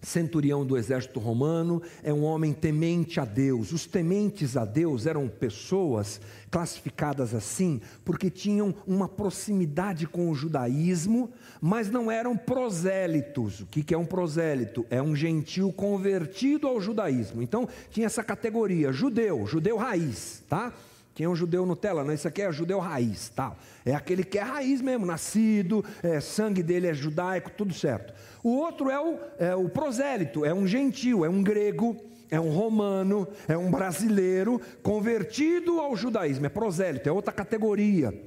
[0.00, 3.72] centurião do exército romano, é um homem temente a Deus.
[3.72, 11.30] Os tementes a Deus eram pessoas classificadas assim porque tinham uma proximidade com o judaísmo,
[11.60, 13.60] mas não eram prosélitos.
[13.60, 14.86] O que é um prosélito?
[14.90, 17.42] É um gentil convertido ao judaísmo.
[17.42, 20.72] Então tinha essa categoria: judeu, judeu raiz, tá?
[21.20, 22.02] Quem é um judeu Nutella?
[22.02, 23.54] Não, isso aqui é judeu raiz, tal.
[23.84, 28.14] É aquele que é raiz mesmo, nascido, é, sangue dele é judaico, tudo certo.
[28.42, 31.94] O outro é o, é o prosélito, é um gentil, é um grego,
[32.30, 38.18] é um romano, é um brasileiro convertido ao judaísmo, é prosélito, é outra categoria.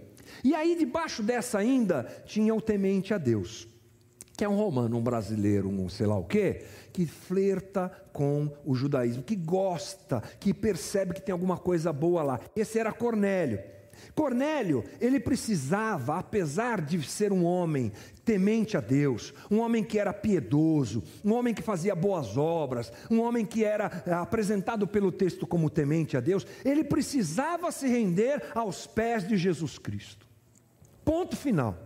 [0.43, 3.67] E aí, debaixo dessa ainda, tinha o temente a Deus,
[4.35, 8.73] que é um romano, um brasileiro, um sei lá o quê, que flerta com o
[8.73, 12.39] judaísmo, que gosta, que percebe que tem alguma coisa boa lá.
[12.55, 13.59] Esse era Cornélio.
[14.15, 17.91] Cornélio, ele precisava, apesar de ser um homem
[18.25, 23.21] temente a Deus, um homem que era piedoso, um homem que fazia boas obras, um
[23.21, 28.43] homem que era eh, apresentado pelo texto como temente a Deus, ele precisava se render
[28.53, 30.27] aos pés de Jesus Cristo.
[31.03, 31.77] Ponto final.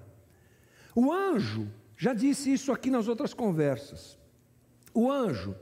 [0.96, 4.18] O anjo já disse isso aqui nas outras conversas.
[4.94, 5.56] O anjo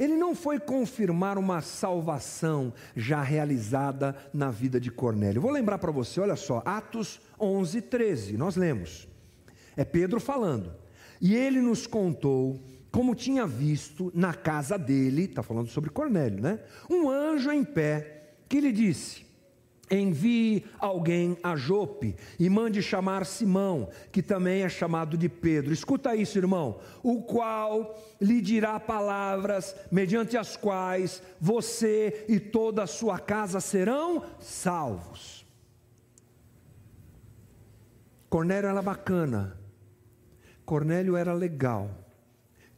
[0.00, 5.42] ele não foi confirmar uma salvação já realizada na vida de Cornélio.
[5.42, 9.06] Vou lembrar para você, olha só, Atos 11, 13, nós lemos.
[9.76, 10.74] É Pedro falando.
[11.20, 12.58] E ele nos contou
[12.90, 16.60] como tinha visto na casa dele, está falando sobre Cornélio, né?
[16.88, 19.26] Um anjo em pé que lhe disse:
[19.90, 25.72] envie alguém a Jope e mande chamar Simão, que também é chamado de Pedro.
[25.72, 26.78] Escuta isso, irmão.
[27.02, 34.24] O qual lhe dirá palavras mediante as quais você e toda a sua casa serão
[34.38, 35.44] salvos.
[38.28, 39.58] Cornélio era bacana.
[40.64, 41.90] Cornélio era legal.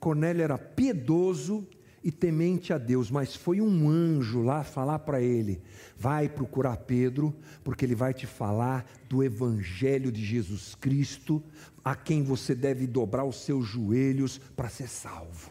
[0.00, 1.68] Cornélio era piedoso
[2.04, 5.62] e temente a Deus, mas foi um anjo lá falar para ele:
[5.96, 11.42] vai procurar Pedro, porque ele vai te falar do Evangelho de Jesus Cristo,
[11.84, 15.50] a quem você deve dobrar os seus joelhos para ser salvo.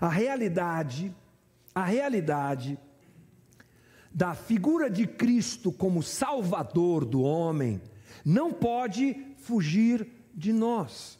[0.00, 1.14] A realidade,
[1.74, 2.78] a realidade
[4.12, 7.80] da figura de Cristo como Salvador do homem,
[8.24, 11.19] não pode fugir de nós.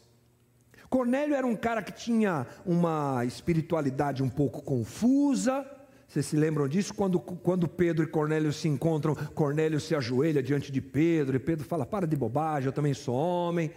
[0.91, 5.65] Cornélio era um cara que tinha uma espiritualidade um pouco confusa.
[6.05, 6.93] Vocês se lembram disso?
[6.93, 11.65] Quando, quando Pedro e Cornélio se encontram, Cornélio se ajoelha diante de Pedro, e Pedro
[11.65, 13.71] fala: Para de bobagem, eu também sou homem.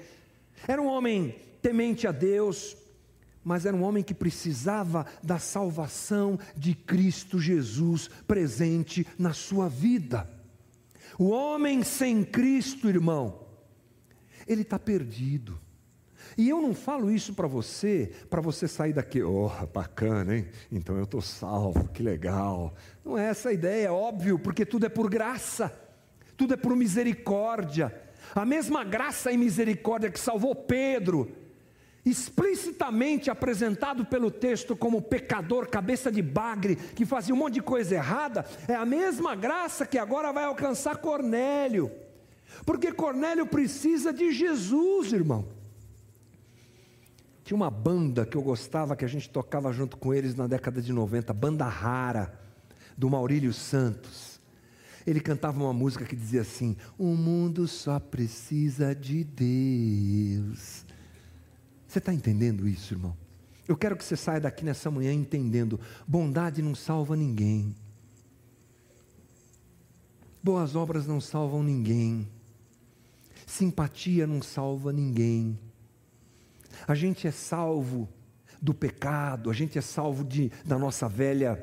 [0.66, 2.76] Era um homem temente a Deus,
[3.44, 10.28] mas era um homem que precisava da salvação de Cristo Jesus presente na sua vida.
[11.16, 13.46] O homem sem Cristo, irmão,
[14.48, 15.62] ele está perdido.
[16.36, 20.46] E eu não falo isso para você, para você sair daqui, oh, bacana, hein?
[20.70, 22.74] Então eu estou salvo, que legal.
[23.04, 25.72] Não é essa a ideia, é óbvio, porque tudo é por graça,
[26.36, 27.94] tudo é por misericórdia.
[28.34, 31.30] A mesma graça e misericórdia que salvou Pedro,
[32.04, 37.94] explicitamente apresentado pelo texto como pecador, cabeça de bagre, que fazia um monte de coisa
[37.94, 41.92] errada, é a mesma graça que agora vai alcançar Cornélio.
[42.66, 45.53] Porque Cornélio precisa de Jesus, irmão.
[47.44, 50.80] Tinha uma banda que eu gostava, que a gente tocava junto com eles na década
[50.80, 52.40] de 90, Banda Rara,
[52.96, 54.40] do Maurílio Santos.
[55.06, 60.86] Ele cantava uma música que dizia assim: O mundo só precisa de Deus.
[61.86, 63.14] Você está entendendo isso, irmão?
[63.68, 65.78] Eu quero que você saia daqui nessa manhã entendendo:
[66.08, 67.76] bondade não salva ninguém,
[70.42, 72.26] boas obras não salvam ninguém,
[73.46, 75.58] simpatia não salva ninguém.
[76.86, 78.08] A gente é salvo
[78.60, 81.62] do pecado, a gente é salvo de, da nossa velha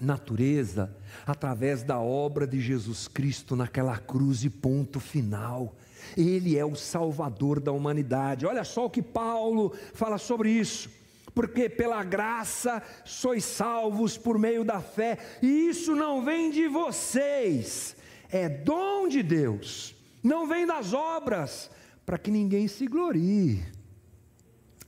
[0.00, 0.94] natureza
[1.26, 5.74] através da obra de Jesus Cristo naquela cruz e ponto final.
[6.16, 8.46] Ele é o Salvador da humanidade.
[8.46, 10.90] Olha só o que Paulo fala sobre isso.
[11.34, 17.94] Porque pela graça sois salvos por meio da fé, e isso não vem de vocês,
[18.30, 21.70] é dom de Deus, não vem das obras,
[22.06, 23.62] para que ninguém se glorie.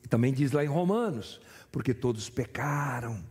[0.08, 1.40] Também diz lá em Romanos:
[1.70, 3.22] porque todos pecaram,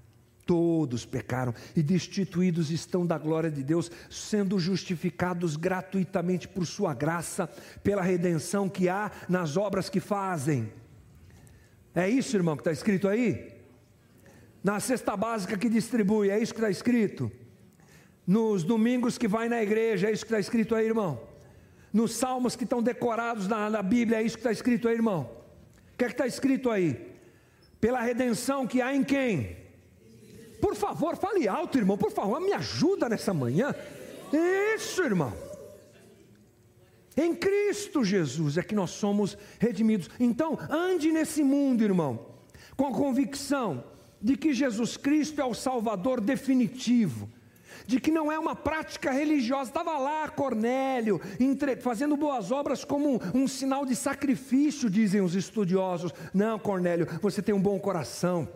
[0.46, 7.48] todos pecaram e destituídos estão da glória de Deus, sendo justificados gratuitamente por Sua graça,
[7.84, 10.72] pela redenção que há nas obras que fazem.
[11.94, 13.56] É isso, irmão, que está escrito aí?
[14.63, 17.32] Na cesta básica que distribui, é isso que está escrito?
[18.26, 21.22] Nos domingos que vai na igreja, é isso que está escrito aí, irmão?
[21.92, 25.37] Nos salmos que estão decorados na, na Bíblia, é isso que está escrito aí, irmão?
[25.97, 27.15] Que é que está escrito aí?
[27.79, 29.57] Pela redenção que há em quem?
[30.62, 33.73] Por favor, fale alto, irmão, por favor, me ajuda nessa manhã.
[34.75, 35.33] Isso, irmão.
[37.15, 40.10] Em Cristo Jesus é que nós somos redimidos.
[40.19, 42.27] Então, ande nesse mundo, irmão,
[42.75, 43.83] com a convicção
[44.21, 47.29] de que Jesus Cristo é o Salvador definitivo
[47.88, 49.69] de que não é uma prática religiosa.
[49.69, 55.34] Estava lá Cornélio, entre, fazendo boas obras como um, um sinal de sacrifício, dizem os
[55.34, 56.13] estudiosos.
[56.34, 58.47] Não, Cornélio, você tem um bom coração.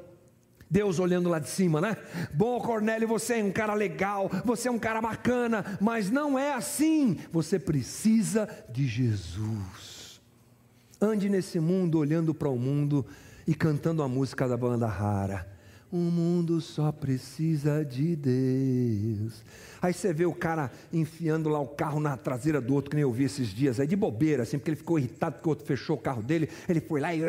[0.69, 1.97] Deus olhando lá de cima, né?
[2.33, 6.53] Bom, Cornélio, você é um cara legal, você é um cara bacana, mas não é
[6.53, 7.17] assim.
[7.31, 10.21] Você precisa de Jesus.
[11.01, 13.05] Ande nesse mundo olhando para o mundo
[13.45, 15.45] e cantando a música da banda rara.
[15.91, 19.43] O mundo só precisa de Deus.
[19.81, 23.01] Aí você vê o cara enfiando lá o carro na traseira do outro, que nem
[23.01, 25.65] eu vi esses dias, aí de bobeira, assim, porque ele ficou irritado porque o outro
[25.65, 27.21] fechou o carro dele, ele foi lá e.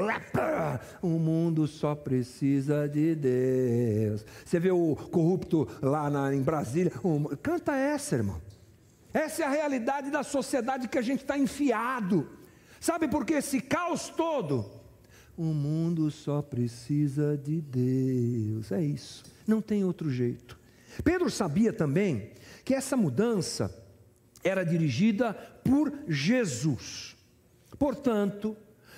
[1.02, 4.24] O mundo só precisa de Deus.
[4.44, 6.92] Você vê o corrupto lá na, em Brasília,
[7.42, 8.40] canta essa, irmão.
[9.12, 12.28] Essa é a realidade da sociedade que a gente está enfiado.
[12.78, 14.81] Sabe por que esse caos todo?
[15.36, 18.70] O mundo só precisa de Deus.
[18.70, 19.24] É isso.
[19.46, 20.58] Não tem outro jeito.
[21.02, 22.30] Pedro sabia também
[22.64, 23.74] que essa mudança
[24.44, 25.32] era dirigida
[25.64, 27.16] por Jesus.
[27.78, 28.56] Portanto,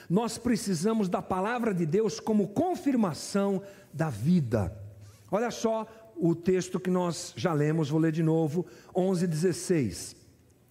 [0.09, 4.77] nós precisamos da palavra de Deus como confirmação da vida.
[5.31, 10.17] Olha só o texto que nós já lemos, vou ler de novo, 11:16.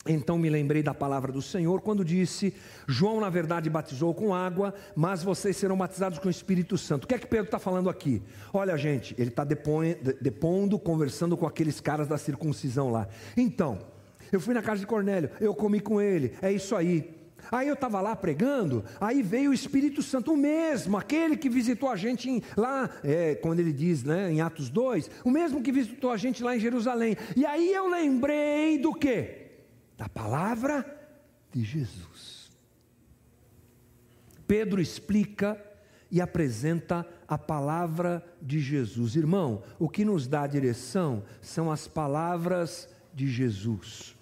[0.06, 2.54] Então me lembrei da palavra do Senhor quando disse:
[2.88, 7.06] João, na verdade, batizou com água, mas vocês serão batizados com o Espírito Santo.
[7.06, 8.22] O que é que Pedro está falando aqui?
[8.52, 13.08] Olha, gente, ele está depondo, conversando com aqueles caras da circuncisão lá.
[13.38, 13.80] Então,
[14.30, 17.10] eu fui na casa de Cornélio, eu comi com ele, é isso aí.
[17.52, 21.90] Aí eu estava lá pregando, aí veio o Espírito Santo, o mesmo, aquele que visitou
[21.90, 25.72] a gente em, lá, é, quando ele diz né, em Atos 2, o mesmo que
[25.72, 27.18] visitou a gente lá em Jerusalém.
[27.36, 29.43] E aí eu lembrei do que?
[29.98, 30.86] Da palavra
[31.52, 32.52] de Jesus.
[34.48, 35.60] Pedro explica
[36.12, 39.16] e apresenta a palavra de Jesus.
[39.16, 44.16] Irmão, o que nos dá direção são as palavras de Jesus.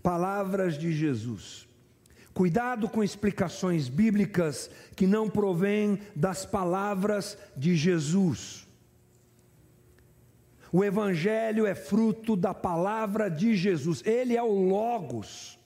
[0.00, 1.66] Palavras de Jesus.
[2.32, 8.67] Cuidado com explicações bíblicas que não provêm das palavras de Jesus.
[10.72, 15.58] O Evangelho é fruto da palavra de Jesus, ele é o Logos.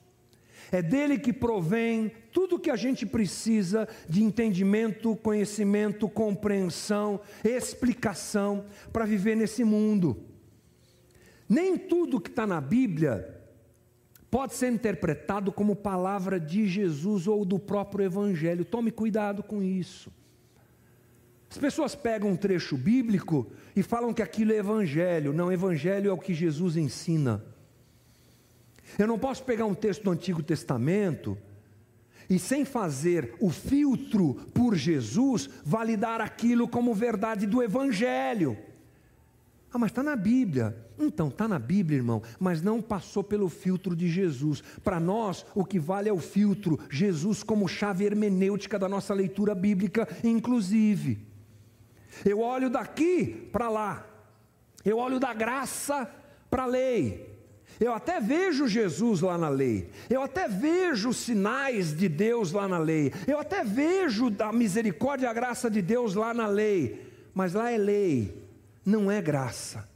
[0.70, 9.04] É dele que provém tudo que a gente precisa de entendimento, conhecimento, compreensão, explicação para
[9.04, 10.24] viver nesse mundo.
[11.46, 13.38] Nem tudo que está na Bíblia
[14.30, 18.64] pode ser interpretado como palavra de Jesus ou do próprio Evangelho.
[18.64, 20.10] Tome cuidado com isso.
[21.52, 23.46] As pessoas pegam um trecho bíblico
[23.76, 25.34] e falam que aquilo é evangelho.
[25.34, 27.44] Não, evangelho é o que Jesus ensina.
[28.98, 31.36] Eu não posso pegar um texto do Antigo Testamento
[32.30, 38.56] e sem fazer o filtro por Jesus, validar aquilo como verdade do Evangelho.
[39.70, 40.74] Ah, mas está na Bíblia.
[40.98, 44.62] Então, está na Bíblia, irmão, mas não passou pelo filtro de Jesus.
[44.82, 49.54] Para nós, o que vale é o filtro, Jesus como chave hermenêutica da nossa leitura
[49.54, 51.31] bíblica, inclusive.
[52.24, 54.06] Eu olho daqui para lá,
[54.84, 56.10] eu olho da graça
[56.50, 57.30] para a lei.
[57.80, 62.78] Eu até vejo Jesus lá na lei, eu até vejo sinais de Deus lá na
[62.78, 67.54] lei, eu até vejo a misericórdia e a graça de Deus lá na lei, mas
[67.54, 68.46] lá é lei,
[68.84, 69.88] não é graça.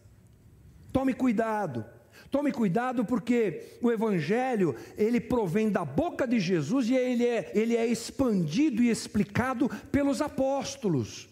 [0.93, 1.85] Tome cuidado.
[2.31, 7.77] Tome cuidado porque o Evangelho, ele provém da boca de Jesus e ele é, ele
[7.77, 11.29] é expandido e explicado pelos apóstolos.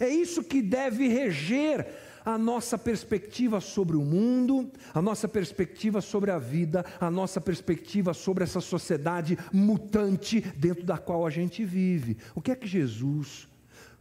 [0.00, 1.86] É isso que deve reger
[2.24, 8.12] a nossa perspectiva sobre o mundo, a nossa perspectiva sobre a vida, a nossa perspectiva
[8.12, 12.16] sobre essa sociedade mutante dentro da qual a gente vive.
[12.34, 13.48] O que é que Jesus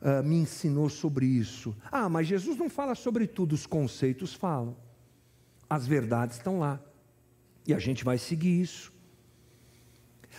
[0.02, 1.76] uh, me ensinou sobre isso.
[1.92, 4.76] Ah, mas Jesus não fala sobre tudo, os conceitos falam.
[5.70, 6.80] As verdades estão lá.
[7.68, 8.92] E a gente vai seguir isso.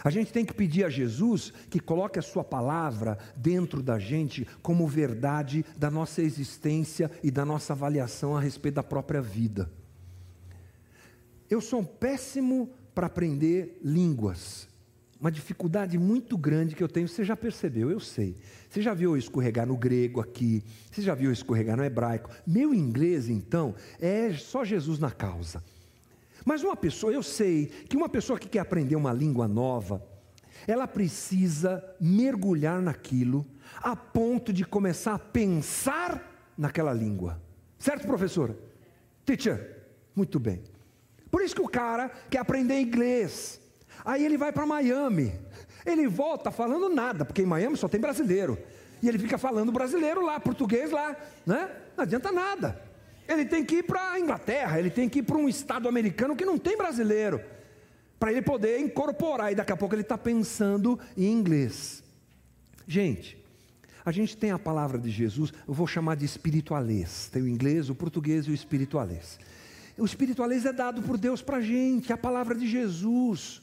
[0.03, 4.47] A gente tem que pedir a Jesus que coloque a Sua palavra dentro da gente
[4.63, 9.71] como verdade da nossa existência e da nossa avaliação a respeito da própria vida.
[11.49, 14.71] Eu sou um péssimo para aprender línguas
[15.21, 18.39] uma dificuldade muito grande que eu tenho, você já percebeu, eu sei.
[18.71, 22.31] Você já viu eu escorregar no grego aqui, você já viu eu escorregar no hebraico.
[22.47, 25.63] Meu inglês, então, é só Jesus na causa.
[26.45, 30.07] Mas uma pessoa, eu sei que uma pessoa que quer aprender uma língua nova,
[30.67, 33.47] ela precisa mergulhar naquilo
[33.83, 37.41] a ponto de começar a pensar naquela língua.
[37.79, 38.57] Certo, professora?
[39.25, 39.79] Teacher?
[40.15, 40.63] Muito bem.
[41.31, 43.61] Por isso que o cara quer aprender inglês.
[44.05, 45.33] Aí ele vai para Miami.
[45.87, 48.59] Ele volta falando nada, porque em Miami só tem brasileiro.
[49.03, 51.17] E ele fica falando brasileiro lá, português lá,
[51.47, 51.71] né?
[51.97, 52.90] Não adianta nada.
[53.31, 56.35] Ele tem que ir para a Inglaterra, ele tem que ir para um estado americano
[56.35, 57.41] que não tem brasileiro,
[58.19, 59.53] para ele poder incorporar.
[59.53, 62.03] E daqui a pouco ele está pensando em inglês.
[62.89, 63.39] Gente,
[64.05, 67.31] a gente tem a palavra de Jesus, eu vou chamar de espiritualês.
[67.33, 69.39] Tem o inglês, o português e o espiritualês.
[69.97, 73.63] O espiritualês é dado por Deus para a gente, a palavra de Jesus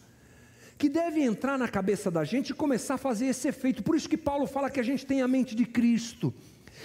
[0.77, 3.81] que deve entrar na cabeça da gente e começar a fazer esse efeito.
[3.81, 6.31] Por isso que Paulo fala que a gente tem a mente de Cristo.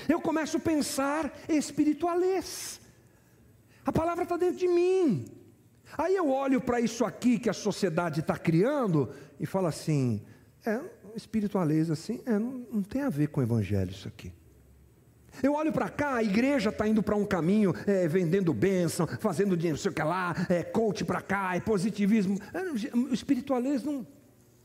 [0.09, 2.81] Eu começo a pensar espiritualês.
[3.85, 5.27] A palavra está dentro de mim.
[5.97, 10.23] Aí eu olho para isso aqui que a sociedade está criando e falo assim:
[10.65, 10.81] é,
[11.15, 14.33] espiritualês assim, é, não, não tem a ver com o evangelho isso aqui.
[15.43, 19.57] Eu olho para cá, a igreja está indo para um caminho, é, vendendo bênção, fazendo
[19.57, 22.39] dinheiro, não sei o que lá, é coach para cá, é positivismo.
[22.53, 24.07] É, o espiritualismo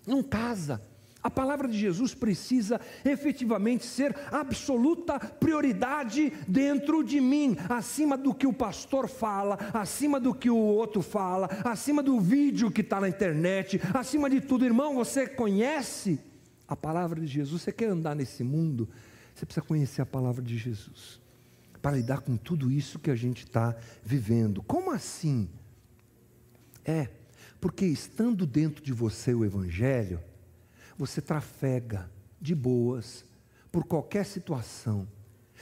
[0.05, 0.82] não, não casa.
[1.22, 8.45] A palavra de Jesus precisa efetivamente ser absoluta prioridade dentro de mim, acima do que
[8.45, 13.09] o pastor fala, acima do que o outro fala, acima do vídeo que está na
[13.09, 14.95] internet, acima de tudo, irmão.
[14.95, 16.20] Você conhece
[16.68, 17.63] a palavra de Jesus?
[17.63, 18.88] Você quer andar nesse mundo?
[19.34, 21.20] Você precisa conhecer a palavra de Jesus
[21.82, 24.61] para lidar com tudo isso que a gente está vivendo.
[24.63, 25.49] Como assim?
[26.84, 27.09] É,
[27.59, 30.20] porque estando dentro de você o Evangelho,
[30.97, 33.25] você trafega de boas
[33.71, 35.07] por qualquer situação,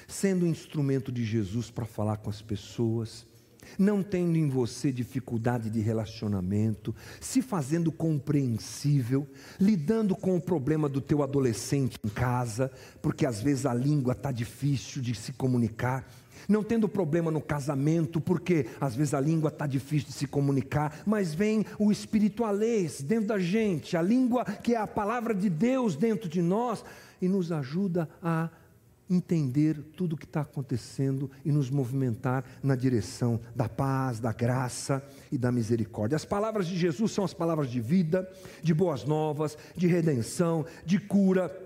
[0.08, 3.26] sendo um instrumento de Jesus para falar com as pessoas
[3.78, 9.28] não tendo em você dificuldade de relacionamento, se fazendo compreensível,
[9.60, 12.72] lidando com o problema do teu adolescente em casa,
[13.02, 16.08] porque às vezes a língua está difícil de se comunicar,
[16.48, 21.02] não tendo problema no casamento, porque às vezes a língua está difícil de se comunicar,
[21.06, 25.96] mas vem o espiritualês dentro da gente, a língua que é a palavra de Deus
[25.96, 26.84] dentro de nós
[27.22, 28.50] e nos ajuda a
[29.10, 35.04] entender tudo o que está acontecendo e nos movimentar na direção da paz, da graça
[35.32, 36.16] e da misericórdia.
[36.16, 38.30] As palavras de Jesus são as palavras de vida,
[38.64, 41.65] de boas novas, de redenção, de cura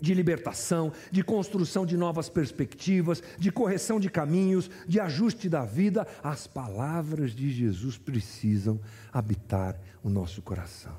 [0.00, 6.06] de libertação, de construção de novas perspectivas, de correção de caminhos, de ajuste da vida,
[6.22, 8.80] as palavras de Jesus precisam
[9.12, 10.96] habitar o nosso coração.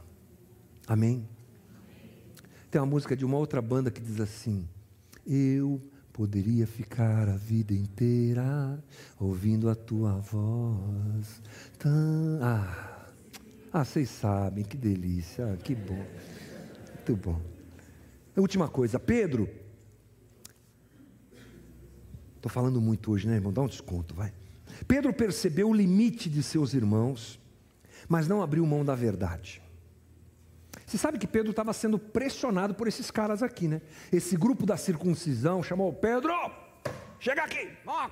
[0.87, 1.27] Amém?
[2.69, 4.67] Tem uma música de uma outra banda que diz assim:
[5.27, 5.81] eu
[6.13, 8.81] poderia ficar a vida inteira
[9.19, 11.41] ouvindo a tua voz.
[11.85, 13.07] Ah,
[13.73, 16.05] ah, vocês sabem, que delícia, ah, que bom.
[16.95, 17.50] Muito bom.
[18.39, 19.49] Última coisa, Pedro.
[22.35, 23.51] Estou falando muito hoje, né, irmão?
[23.51, 24.33] Dá um desconto, vai.
[24.87, 27.39] Pedro percebeu o limite de seus irmãos,
[28.07, 29.61] mas não abriu mão da verdade.
[30.85, 33.81] Você sabe que Pedro estava sendo pressionado por esses caras aqui, né?
[34.11, 36.33] Esse grupo da circuncisão chamou Pedro,
[37.19, 38.09] chega aqui, ó,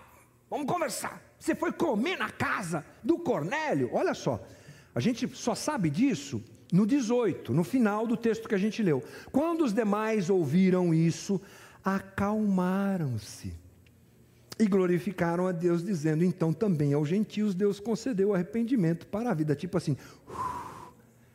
[0.49, 1.21] vamos conversar.
[1.39, 3.89] Você foi comer na casa do Cornélio?
[3.93, 4.45] Olha só,
[4.93, 9.03] a gente só sabe disso no 18, no final do texto que a gente leu.
[9.31, 11.41] Quando os demais ouviram isso,
[11.83, 13.53] acalmaram-se
[14.59, 19.55] e glorificaram a Deus, dizendo: Então também aos gentios Deus concedeu arrependimento para a vida.
[19.55, 19.97] Tipo assim,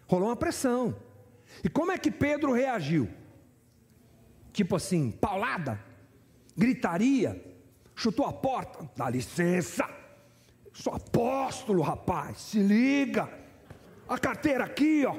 [0.07, 0.95] rolou uma pressão.
[1.63, 3.09] E como é que Pedro reagiu?
[4.53, 5.81] Tipo assim, paulada,
[6.57, 7.43] gritaria,
[7.95, 9.89] chutou a porta, dá licença,
[10.73, 13.29] sou apóstolo, rapaz, se liga,
[14.09, 15.17] a carteira aqui, ó,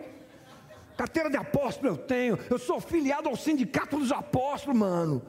[0.98, 5.22] carteira de apóstolo eu tenho, eu sou filiado ao sindicato dos apóstolos, mano,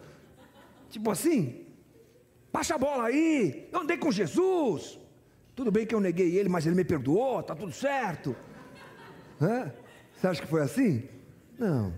[0.91, 1.67] tipo assim,
[2.53, 4.99] baixa a bola aí, eu andei com Jesus,
[5.55, 8.37] tudo bem que eu neguei ele, mas ele me perdoou, tá tudo certo,
[9.41, 9.73] Hã?
[10.15, 11.09] você acha que foi assim?
[11.59, 11.95] Não,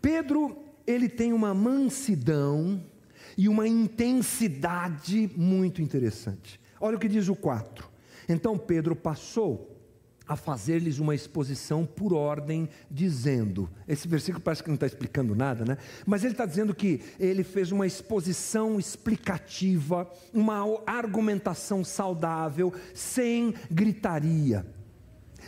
[0.00, 2.80] Pedro, ele tem uma mansidão,
[3.36, 6.60] e uma intensidade muito interessante.
[6.80, 7.88] Olha o que diz o 4.
[8.28, 9.73] Então Pedro passou
[10.26, 15.64] a fazer-lhes uma exposição por ordem, dizendo: esse versículo parece que não está explicando nada,
[15.64, 15.76] né?
[16.06, 24.66] Mas ele está dizendo que ele fez uma exposição explicativa, uma argumentação saudável, sem gritaria.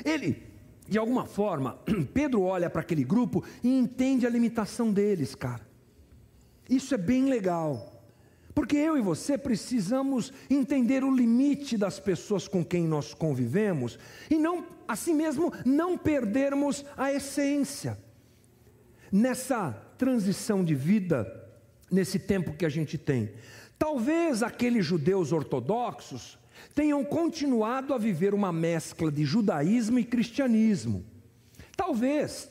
[0.04, 0.42] Ele,
[0.88, 1.78] de alguma forma,
[2.12, 5.66] Pedro olha para aquele grupo e entende a limitação deles, cara.
[6.68, 7.95] Isso é bem legal.
[8.56, 13.98] Porque eu e você precisamos entender o limite das pessoas com quem nós convivemos
[14.30, 17.98] e não, assim mesmo, não perdermos a essência.
[19.12, 21.30] Nessa transição de vida,
[21.90, 23.30] nesse tempo que a gente tem,
[23.78, 26.38] talvez aqueles judeus ortodoxos
[26.74, 31.04] tenham continuado a viver uma mescla de judaísmo e cristianismo.
[31.76, 32.50] Talvez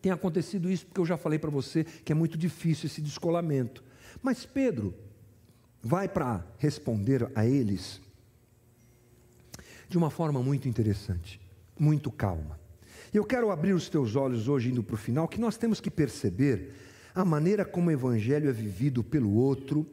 [0.00, 3.82] tem acontecido isso porque eu já falei para você que é muito difícil esse descolamento.
[4.22, 4.94] Mas Pedro
[5.82, 8.00] vai para responder a eles
[9.88, 11.40] de uma forma muito interessante,
[11.78, 12.58] muito calma.
[13.12, 15.90] Eu quero abrir os teus olhos hoje, indo para o final, que nós temos que
[15.90, 16.72] perceber
[17.12, 19.84] a maneira como o Evangelho é vivido pelo outro,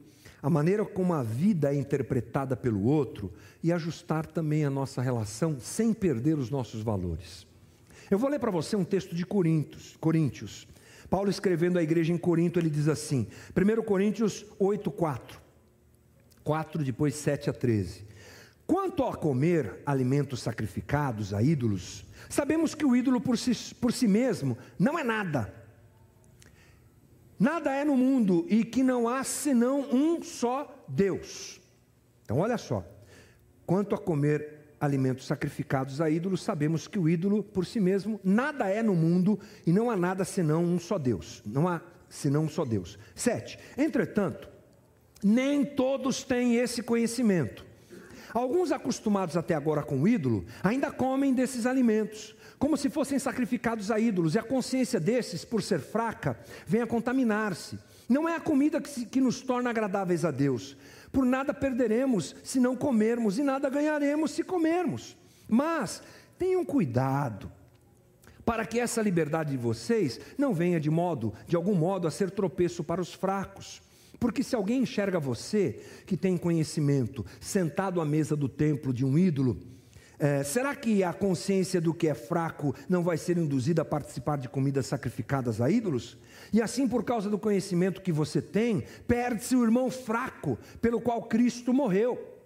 [0.41, 3.33] a maneira como a vida é interpretada pelo outro
[3.63, 7.47] e ajustar também a nossa relação sem perder os nossos valores.
[8.11, 10.67] Eu vou ler para você um texto de Coríntios, Coríntios.
[11.09, 14.91] Paulo escrevendo à igreja em Corinto, ele diz assim: 1 Coríntios 8,
[16.47, 16.47] 4.
[16.47, 18.07] 4, depois 7 a 13.
[18.65, 24.07] Quanto a comer alimentos sacrificados a ídolos, sabemos que o ídolo por si, por si
[24.07, 25.53] mesmo não é nada.
[27.37, 31.59] Nada é no mundo e que não há senão um só Deus.
[32.23, 32.81] Então, olha só.
[33.65, 38.69] Quanto a comer alimentos sacrificados a ídolos, sabemos que o ídolo por si mesmo nada
[38.69, 41.43] é no mundo e não há nada senão um só Deus.
[41.45, 42.97] Não há senão um só Deus.
[43.13, 43.59] Sete.
[43.77, 44.56] Entretanto,
[45.24, 47.65] nem todos têm esse conhecimento.
[48.34, 53.89] Alguns acostumados até agora com o ídolo ainda comem desses alimentos, como se fossem sacrificados
[53.89, 57.80] a ídolos, e a consciência desses, por ser fraca, vem a contaminar-se.
[58.07, 60.78] Não é a comida que, se, que nos torna agradáveis a Deus,
[61.11, 65.18] por nada perderemos se não comermos, e nada ganharemos se comermos.
[65.47, 66.01] Mas
[66.38, 67.51] tenham cuidado,
[68.45, 72.32] para que essa liberdade de vocês não venha de modo, de algum modo, a ser
[72.32, 73.82] tropeço para os fracos.
[74.20, 79.18] Porque se alguém enxerga você, que tem conhecimento, sentado à mesa do templo de um
[79.18, 79.57] ídolo,
[80.20, 84.38] é, será que a consciência do que é fraco não vai ser induzida a participar
[84.38, 86.18] de comidas sacrificadas a ídolos?
[86.51, 91.24] E assim, por causa do conhecimento que você tem, perde-se o irmão fraco pelo qual
[91.24, 92.36] Cristo morreu.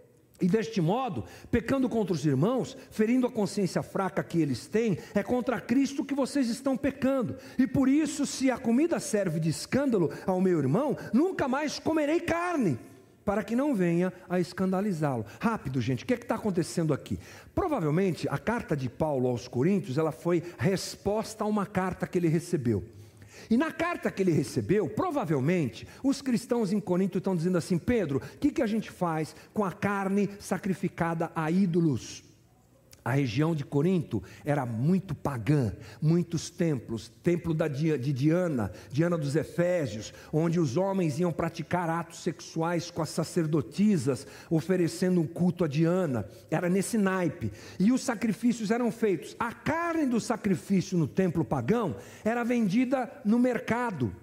[0.42, 5.22] E deste modo, pecando contra os irmãos, ferindo a consciência fraca que eles têm, é
[5.22, 7.36] contra Cristo que vocês estão pecando.
[7.58, 12.20] E por isso, se a comida serve de escândalo ao meu irmão, nunca mais comerei
[12.20, 12.80] carne,
[13.24, 15.26] para que não venha a escandalizá-lo.
[15.40, 17.20] Rápido, gente, o que é está acontecendo aqui?
[17.54, 22.28] Provavelmente a carta de Paulo aos Coríntios ela foi resposta a uma carta que ele
[22.28, 22.84] recebeu.
[23.52, 28.20] E na carta que ele recebeu, provavelmente, os cristãos em Corinto estão dizendo assim: Pedro,
[28.20, 32.24] o que, que a gente faz com a carne sacrificada a ídolos?
[33.04, 40.14] A região de Corinto era muito pagã, muitos templos, templo de Diana, Diana dos Efésios,
[40.32, 46.28] onde os homens iam praticar atos sexuais com as sacerdotisas, oferecendo um culto a Diana.
[46.52, 47.52] Era nesse naipe.
[47.80, 49.36] E os sacrifícios eram feitos.
[49.40, 54.16] A carne do sacrifício no templo pagão era vendida no mercado.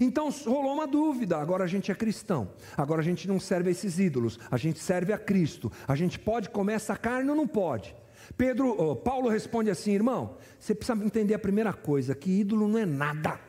[0.00, 1.36] Então rolou uma dúvida.
[1.36, 2.50] Agora a gente é cristão.
[2.76, 4.38] Agora a gente não serve a esses ídolos.
[4.50, 5.70] A gente serve a Cristo.
[5.86, 7.94] A gente pode comer essa carne ou não pode?
[8.36, 12.78] Pedro, oh, Paulo responde assim, irmão, você precisa entender a primeira coisa, que ídolo não
[12.78, 13.40] é nada.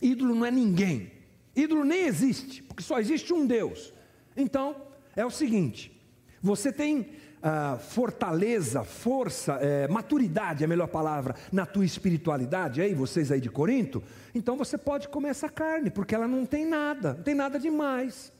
[0.00, 1.12] Ídolo não é ninguém.
[1.54, 3.92] Ídolo nem existe, porque só existe um Deus.
[4.36, 4.76] Então,
[5.16, 5.90] é o seguinte:
[6.40, 7.10] você tem
[7.42, 13.40] ah, fortaleza, força, é, maturidade é a melhor palavra, na tua espiritualidade, aí, vocês aí
[13.40, 14.02] de Corinto,
[14.34, 18.30] então você pode comer essa carne, porque ela não tem nada, não tem nada demais.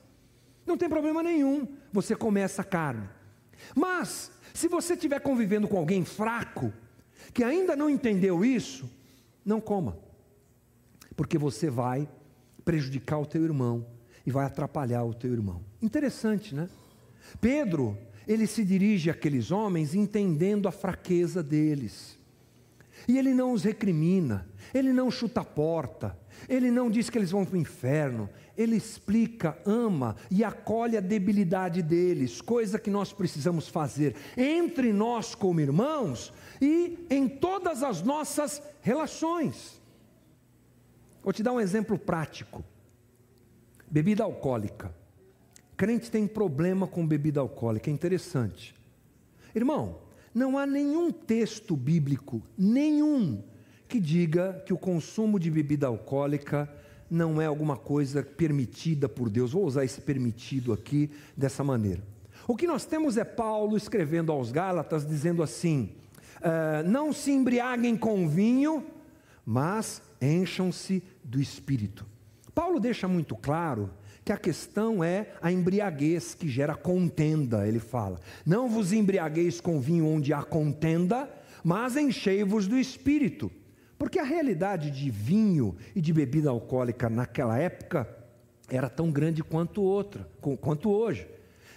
[0.66, 3.08] Não tem problema nenhum você comer essa carne.
[3.74, 6.72] Mas, se você estiver convivendo com alguém fraco,
[7.32, 8.90] que ainda não entendeu isso,
[9.44, 9.98] não coma,
[11.16, 12.08] porque você vai
[12.64, 13.86] prejudicar o teu irmão
[14.26, 15.62] e vai atrapalhar o teu irmão.
[15.80, 16.68] Interessante, né?
[17.40, 17.96] Pedro,
[18.26, 22.18] ele se dirige àqueles homens entendendo a fraqueza deles.
[23.08, 26.16] E ele não os recrimina, ele não chuta a porta,
[26.48, 31.00] ele não diz que eles vão para o inferno, ele explica, ama e acolhe a
[31.00, 38.02] debilidade deles, coisa que nós precisamos fazer entre nós como irmãos e em todas as
[38.02, 39.80] nossas relações.
[41.22, 42.64] Vou te dar um exemplo prático:
[43.90, 44.94] bebida alcoólica.
[45.76, 48.74] Crente tem problema com bebida alcoólica, é interessante.
[49.54, 49.98] Irmão,
[50.34, 53.42] não há nenhum texto bíblico, nenhum,
[53.88, 56.72] que diga que o consumo de bebida alcoólica
[57.10, 59.52] não é alguma coisa permitida por Deus.
[59.52, 62.02] Vou usar esse permitido aqui dessa maneira.
[62.46, 65.90] O que nós temos é Paulo escrevendo aos Gálatas, dizendo assim:
[66.36, 68.84] uh, não se embriaguem com vinho,
[69.44, 72.06] mas encham-se do espírito.
[72.54, 73.90] Paulo deixa muito claro
[74.24, 78.20] que a questão é a embriaguez que gera contenda, ele fala.
[78.44, 81.28] Não vos embriagueis com vinho onde há contenda,
[81.64, 83.50] mas enchei-vos do espírito.
[84.00, 88.08] Porque a realidade de vinho e de bebida alcoólica naquela época
[88.66, 90.26] era tão grande quanto outra,
[90.62, 91.28] quanto hoje.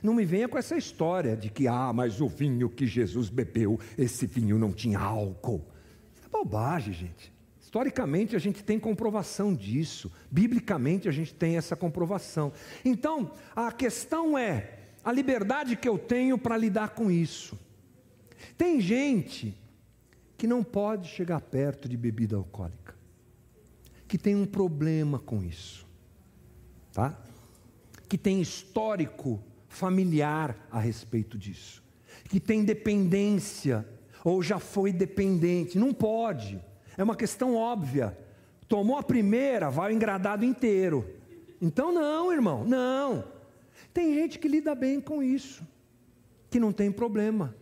[0.01, 3.77] Não me venha com essa história de que, ah, mas o vinho que Jesus bebeu,
[3.97, 5.67] esse vinho não tinha álcool.
[6.15, 7.33] Isso é bobagem, gente.
[7.59, 12.53] Historicamente a gente tem comprovação disso, biblicamente a gente tem essa comprovação.
[12.85, 17.59] Então, a questão é a liberdade que eu tenho para lidar com isso.
[18.57, 19.61] Tem gente
[20.43, 22.93] que não pode chegar perto de bebida alcoólica,
[24.05, 25.87] que tem um problema com isso,
[26.91, 27.17] tá?
[28.09, 31.81] Que tem histórico familiar a respeito disso,
[32.27, 33.87] que tem dependência
[34.21, 36.61] ou já foi dependente, não pode.
[36.97, 38.17] É uma questão óbvia.
[38.67, 41.09] Tomou a primeira, vai o engradado inteiro.
[41.61, 43.23] Então, não, irmão, não.
[43.93, 45.65] Tem gente que lida bem com isso,
[46.49, 47.55] que não tem problema,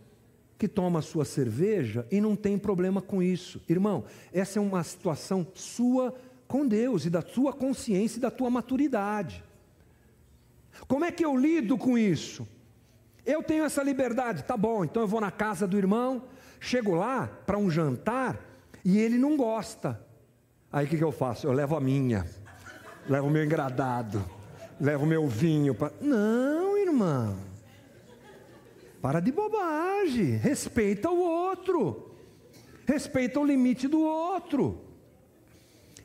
[0.62, 3.60] que toma sua cerveja e não tem problema com isso.
[3.68, 6.14] Irmão, essa é uma situação sua
[6.46, 9.42] com Deus e da sua consciência e da tua maturidade.
[10.86, 12.46] Como é que eu lido com isso?
[13.26, 16.22] Eu tenho essa liberdade, tá bom, então eu vou na casa do irmão,
[16.60, 18.38] chego lá para um jantar,
[18.84, 20.00] e ele não gosta.
[20.72, 21.44] Aí o que, que eu faço?
[21.44, 22.24] Eu levo a minha,
[23.08, 24.24] levo o meu engradado,
[24.80, 25.74] levo o meu vinho.
[25.74, 25.90] Pra...
[26.00, 27.51] Não, irmão.
[29.02, 30.36] Para de bobagem.
[30.36, 32.14] Respeita o outro.
[32.86, 34.80] Respeita o limite do outro.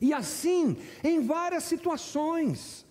[0.00, 2.84] E assim, em várias situações.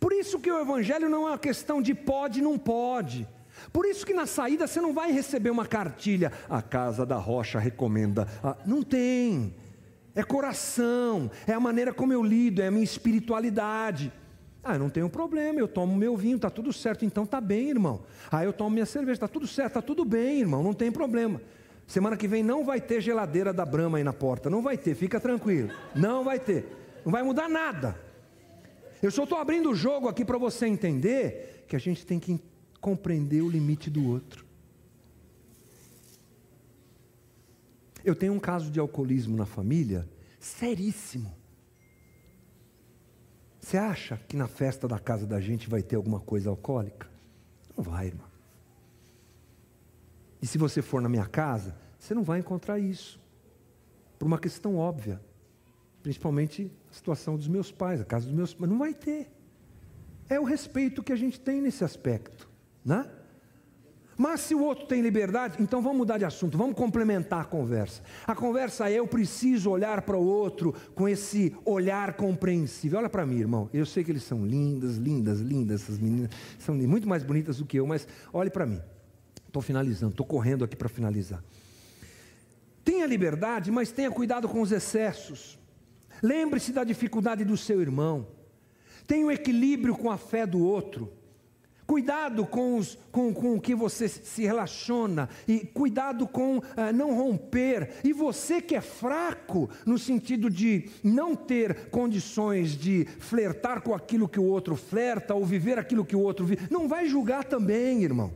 [0.00, 3.28] Por isso que o evangelho não é uma questão de pode, não pode.
[3.70, 7.58] Por isso que na saída você não vai receber uma cartilha, a casa da rocha
[7.58, 8.26] recomenda.
[8.42, 9.54] Ah, não tem.
[10.14, 14.10] É coração, é a maneira como eu lido, é a minha espiritualidade.
[14.64, 18.02] Ah, não tenho problema, eu tomo meu vinho, está tudo certo, então está bem, irmão.
[18.30, 21.40] Ah, eu tomo minha cerveja, está tudo certo, está tudo bem, irmão, não tem problema.
[21.86, 24.94] Semana que vem não vai ter geladeira da Brama aí na porta, não vai ter,
[24.94, 26.64] fica tranquilo, não vai ter,
[27.04, 28.00] não vai mudar nada.
[29.02, 32.40] Eu só estou abrindo o jogo aqui para você entender que a gente tem que
[32.80, 34.46] compreender o limite do outro.
[38.04, 40.08] Eu tenho um caso de alcoolismo na família,
[40.38, 41.41] seríssimo.
[43.62, 47.08] Você acha que na festa da casa da gente vai ter alguma coisa alcoólica?
[47.76, 48.26] Não vai, irmão.
[50.42, 53.20] E se você for na minha casa, você não vai encontrar isso.
[54.18, 55.22] Por uma questão óbvia.
[56.02, 58.68] Principalmente a situação dos meus pais, a casa dos meus pais.
[58.68, 59.30] Não vai ter.
[60.28, 62.48] É o respeito que a gente tem nesse aspecto.
[62.84, 63.08] Né?
[64.16, 68.02] Mas se o outro tem liberdade, então vamos mudar de assunto, vamos complementar a conversa.
[68.26, 72.98] A conversa é: eu preciso olhar para o outro com esse olhar compreensível.
[72.98, 73.70] Olha para mim, irmão.
[73.72, 77.64] Eu sei que eles são lindas, lindas, lindas, essas meninas são muito mais bonitas do
[77.64, 78.80] que eu, mas olhe para mim.
[79.46, 81.42] Estou finalizando, estou correndo aqui para finalizar.
[82.84, 85.58] Tenha liberdade, mas tenha cuidado com os excessos.
[86.22, 88.26] Lembre-se da dificuldade do seu irmão.
[89.06, 91.12] Tenha um equilíbrio com a fé do outro.
[91.92, 96.62] Cuidado com, os, com, com o que você se relaciona, e cuidado com uh,
[96.94, 97.96] não romper.
[98.02, 104.26] E você que é fraco, no sentido de não ter condições de flertar com aquilo
[104.26, 108.02] que o outro flerta, ou viver aquilo que o outro vive, não vai julgar também,
[108.02, 108.32] irmão.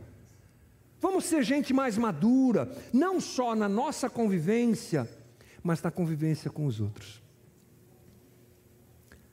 [1.00, 5.08] Vamos ser gente mais madura, não só na nossa convivência,
[5.62, 7.22] mas na convivência com os outros.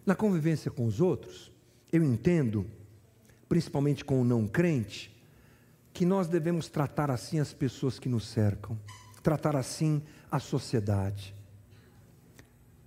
[0.05, 1.51] Na convivência com os outros,
[1.91, 2.65] eu entendo,
[3.53, 5.15] principalmente com o não crente,
[5.93, 8.75] que nós devemos tratar assim as pessoas que nos cercam,
[9.21, 10.01] tratar assim
[10.31, 11.35] a sociedade.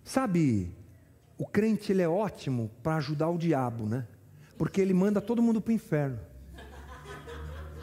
[0.03, 0.77] Sabe,
[1.39, 4.09] o crente ele é ótimo para ajudar o diabo, né?
[4.59, 6.19] Porque ele manda todo mundo para o inferno.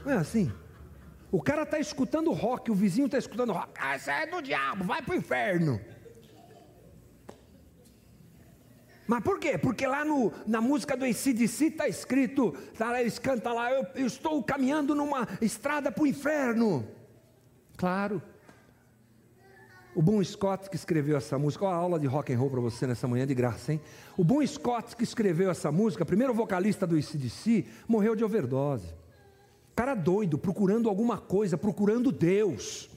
[0.03, 0.51] Não é assim?
[1.31, 3.71] O cara está escutando rock, o vizinho está escutando rock.
[3.79, 5.79] Ah, isso é do diabo, vai para o inferno.
[9.05, 9.57] Mas por quê?
[9.57, 14.07] Porque lá no, na música do ACDC está escrito, tá, eles cantam lá, eu, eu
[14.07, 16.87] estou caminhando numa estrada para o inferno.
[17.75, 18.21] Claro.
[19.95, 22.61] O Bon Scott que escreveu essa música, olha a aula de rock and roll para
[22.61, 23.81] você nessa manhã de graça, hein?
[24.17, 28.87] O Bon Scott que escreveu essa música, primeiro vocalista do ACDC, morreu de overdose.
[29.75, 32.89] Cara doido, procurando alguma coisa, procurando Deus.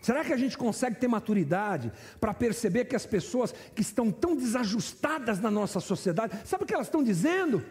[0.00, 4.34] Será que a gente consegue ter maturidade para perceber que as pessoas que estão tão
[4.34, 7.64] desajustadas na nossa sociedade, sabe o que elas estão dizendo?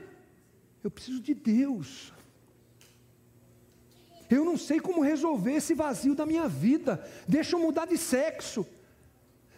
[0.84, 2.13] Eu preciso de Deus.
[4.30, 7.03] Eu não sei como resolver esse vazio da minha vida.
[7.27, 8.65] Deixa eu mudar de sexo.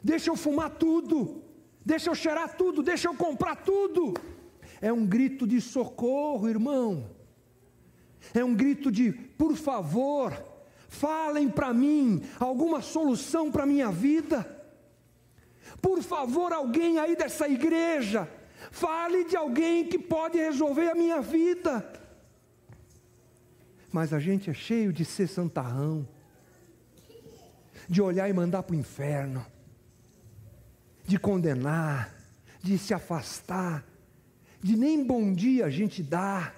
[0.01, 1.43] Deixa eu fumar tudo.
[1.85, 2.81] Deixa eu cheirar tudo.
[2.81, 4.13] Deixa eu comprar tudo.
[4.79, 7.05] É um grito de socorro, irmão
[8.33, 10.31] é um grito de: por favor,
[10.91, 14.45] falem para mim alguma solução para a minha vida.
[15.81, 18.29] Por favor, alguém aí dessa igreja,
[18.71, 21.91] fale de alguém que pode resolver a minha vida.
[23.89, 26.05] Mas a gente é cheio de ser santarrão,
[27.87, 29.45] de olhar e mandar para o inferno,
[31.05, 32.13] de condenar,
[32.61, 33.85] de se afastar,
[34.59, 36.53] de nem bom dia a gente dá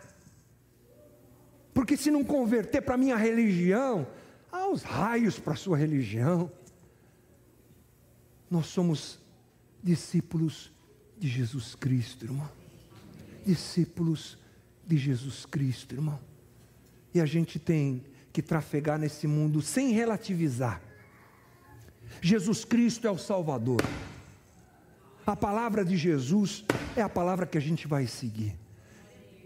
[1.74, 4.08] porque se não converter para a minha religião,
[4.54, 6.52] há os raios para a sua religião.
[8.50, 9.20] Nós somos
[9.82, 10.72] discípulos
[11.18, 12.50] de Jesus Cristo, irmão.
[13.44, 14.38] Discípulos
[14.86, 16.20] de Jesus Cristo, irmão.
[17.14, 20.82] E a gente tem que trafegar nesse mundo sem relativizar.
[22.22, 23.82] Jesus Cristo é o Salvador.
[25.26, 26.64] A palavra de Jesus
[26.96, 28.63] é a palavra que a gente vai seguir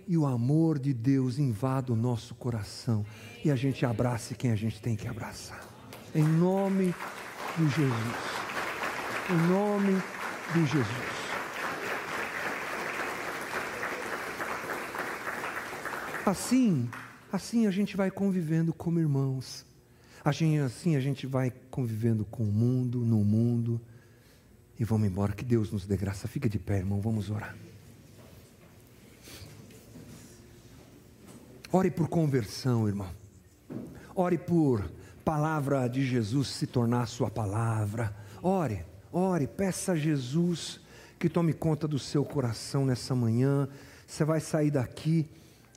[0.08, 3.06] e o amor de Deus invada o nosso coração
[3.44, 5.68] e a gente abrace quem a gente tem que abraçar.
[6.16, 6.96] Em nome
[7.58, 8.16] de Jesus.
[9.30, 10.02] Em nome
[10.54, 11.18] de Jesus.
[16.26, 16.90] Assim,
[17.32, 19.66] assim a gente vai convivendo como irmãos.
[20.24, 23.82] Assim, assim a gente vai convivendo com o mundo, no mundo.
[24.80, 25.34] E vamos embora.
[25.34, 26.28] Que Deus nos dê graça.
[26.28, 27.00] Fica de pé, irmão.
[27.02, 27.56] Vamos orar.
[31.72, 33.10] Ore por conversão, irmão.
[34.16, 34.90] Ore por
[35.26, 38.16] palavra de Jesus se tornar sua palavra.
[38.42, 40.80] Ore, ore, peça a Jesus
[41.20, 43.68] que tome conta do seu coração nessa manhã.
[44.08, 45.28] Você vai sair daqui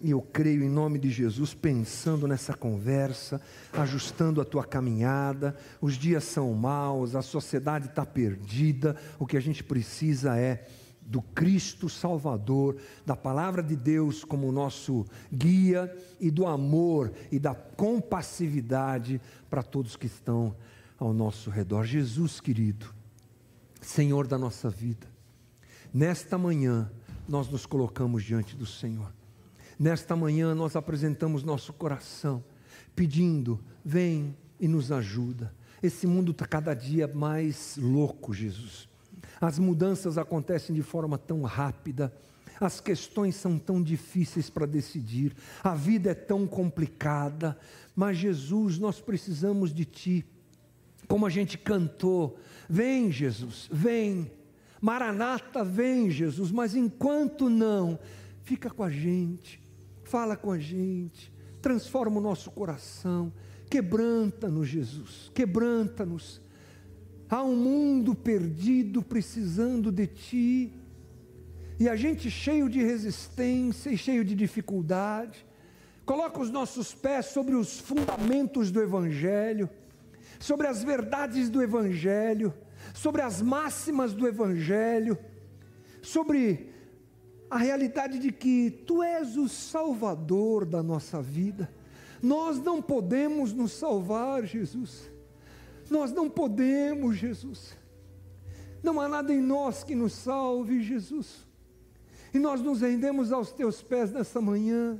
[0.01, 3.41] e eu creio em nome de Jesus, pensando nessa conversa,
[3.72, 5.57] ajustando a tua caminhada.
[5.80, 8.95] Os dias são maus, a sociedade está perdida.
[9.18, 10.68] O que a gente precisa é
[11.11, 17.52] do Cristo Salvador, da palavra de Deus como nosso guia e do amor e da
[17.52, 20.54] compassividade para todos que estão
[20.96, 21.84] ao nosso redor.
[21.84, 22.94] Jesus querido,
[23.80, 25.08] Senhor da nossa vida,
[25.92, 26.88] nesta manhã
[27.28, 29.12] nós nos colocamos diante do Senhor.
[29.76, 32.44] Nesta manhã nós apresentamos nosso coração,
[32.94, 35.52] pedindo: vem e nos ajuda.
[35.82, 38.89] Esse mundo está cada dia mais louco, Jesus.
[39.41, 42.12] As mudanças acontecem de forma tão rápida,
[42.61, 45.34] as questões são tão difíceis para decidir,
[45.64, 47.59] a vida é tão complicada,
[47.97, 50.26] mas Jesus, nós precisamos de Ti.
[51.09, 52.38] Como a gente cantou,
[52.68, 54.30] vem Jesus, vem,
[54.78, 57.99] Maranata, vem Jesus, mas enquanto não,
[58.43, 59.59] fica com a gente,
[60.05, 61.32] fala com a gente,
[61.62, 63.32] transforma o nosso coração,
[63.70, 66.43] quebranta-nos, Jesus, quebranta-nos
[67.31, 70.72] Há um mundo perdido precisando de ti.
[71.78, 75.47] E a gente cheio de resistência e cheio de dificuldade.
[76.05, 79.70] Coloca os nossos pés sobre os fundamentos do Evangelho,
[80.41, 82.53] sobre as verdades do Evangelho,
[82.93, 85.16] sobre as máximas do Evangelho,
[86.03, 86.72] sobre
[87.49, 91.72] a realidade de que Tu és o Salvador da nossa vida.
[92.20, 95.09] Nós não podemos nos salvar, Jesus.
[95.91, 97.76] Nós não podemos, Jesus.
[98.82, 101.47] Não há nada em nós que nos salve, Jesus.
[102.32, 104.99] E nós nos rendemos aos teus pés nessa manhã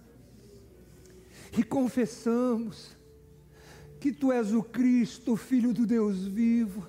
[1.57, 2.97] e confessamos
[4.01, 6.87] que tu és o Cristo, Filho do Deus vivo,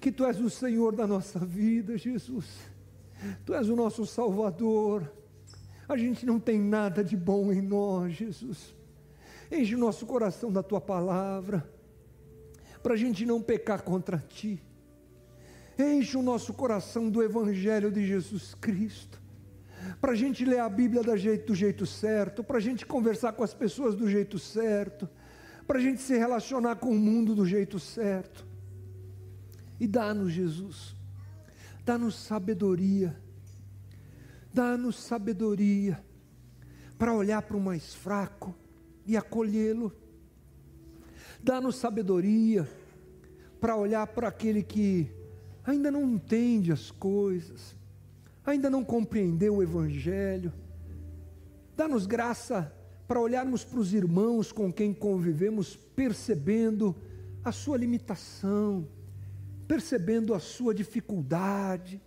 [0.00, 2.46] que tu és o Senhor da nossa vida, Jesus.
[3.44, 5.12] Tu és o nosso Salvador.
[5.88, 8.74] A gente não tem nada de bom em nós, Jesus.
[9.50, 11.68] Enche o nosso coração da tua palavra,
[12.88, 14.62] para a gente não pecar contra ti.
[15.78, 19.20] Enche o nosso coração do Evangelho de Jesus Cristo
[20.00, 23.32] para a gente ler a Bíblia do jeito, do jeito certo, para a gente conversar
[23.32, 25.06] com as pessoas do jeito certo,
[25.66, 28.46] para a gente se relacionar com o mundo do jeito certo.
[29.78, 30.96] E dá-nos, Jesus,
[31.84, 33.14] dá-nos sabedoria,
[34.50, 36.02] dá-nos sabedoria
[36.96, 38.56] para olhar para o mais fraco
[39.04, 39.94] e acolhê-lo,
[41.42, 42.66] dá-nos sabedoria
[43.60, 45.10] para olhar para aquele que
[45.64, 47.76] ainda não entende as coisas,
[48.44, 50.52] ainda não compreendeu o Evangelho.
[51.76, 52.72] Dá-nos graça
[53.06, 56.94] para olharmos para os irmãos com quem convivemos, percebendo
[57.44, 58.86] a sua limitação,
[59.66, 62.00] percebendo a sua dificuldade,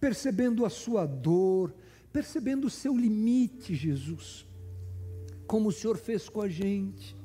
[0.00, 1.74] percebendo a sua dor,
[2.12, 4.46] percebendo o seu limite, Jesus.
[5.46, 7.16] Como o Senhor fez com a gente,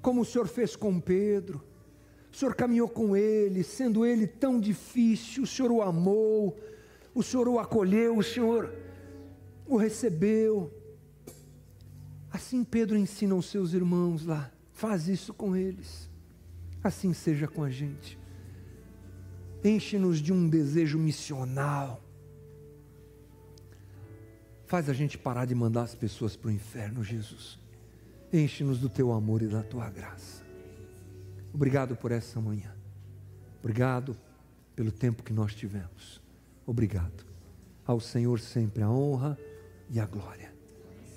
[0.00, 1.62] como o Senhor fez com Pedro.
[2.32, 6.58] O Senhor caminhou com ele, sendo ele tão difícil, o Senhor o amou,
[7.14, 8.72] o Senhor o acolheu, o Senhor
[9.66, 10.72] o recebeu.
[12.30, 16.08] Assim Pedro ensina os seus irmãos lá, faz isso com eles.
[16.82, 18.18] Assim seja com a gente.
[19.64, 22.00] Enche-nos de um desejo missional.
[24.66, 27.58] Faz a gente parar de mandar as pessoas para o inferno, Jesus.
[28.32, 30.47] Enche-nos do teu amor e da tua graça.
[31.52, 32.74] Obrigado por essa manhã.
[33.60, 34.16] Obrigado
[34.76, 36.20] pelo tempo que nós tivemos.
[36.66, 37.26] Obrigado.
[37.86, 39.38] Ao Senhor sempre a honra
[39.90, 40.52] e a glória.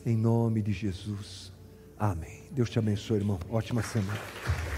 [0.05, 1.51] Em nome de Jesus.
[1.99, 2.43] Amém.
[2.51, 3.39] Deus te abençoe, irmão.
[3.49, 4.71] Ótima semana.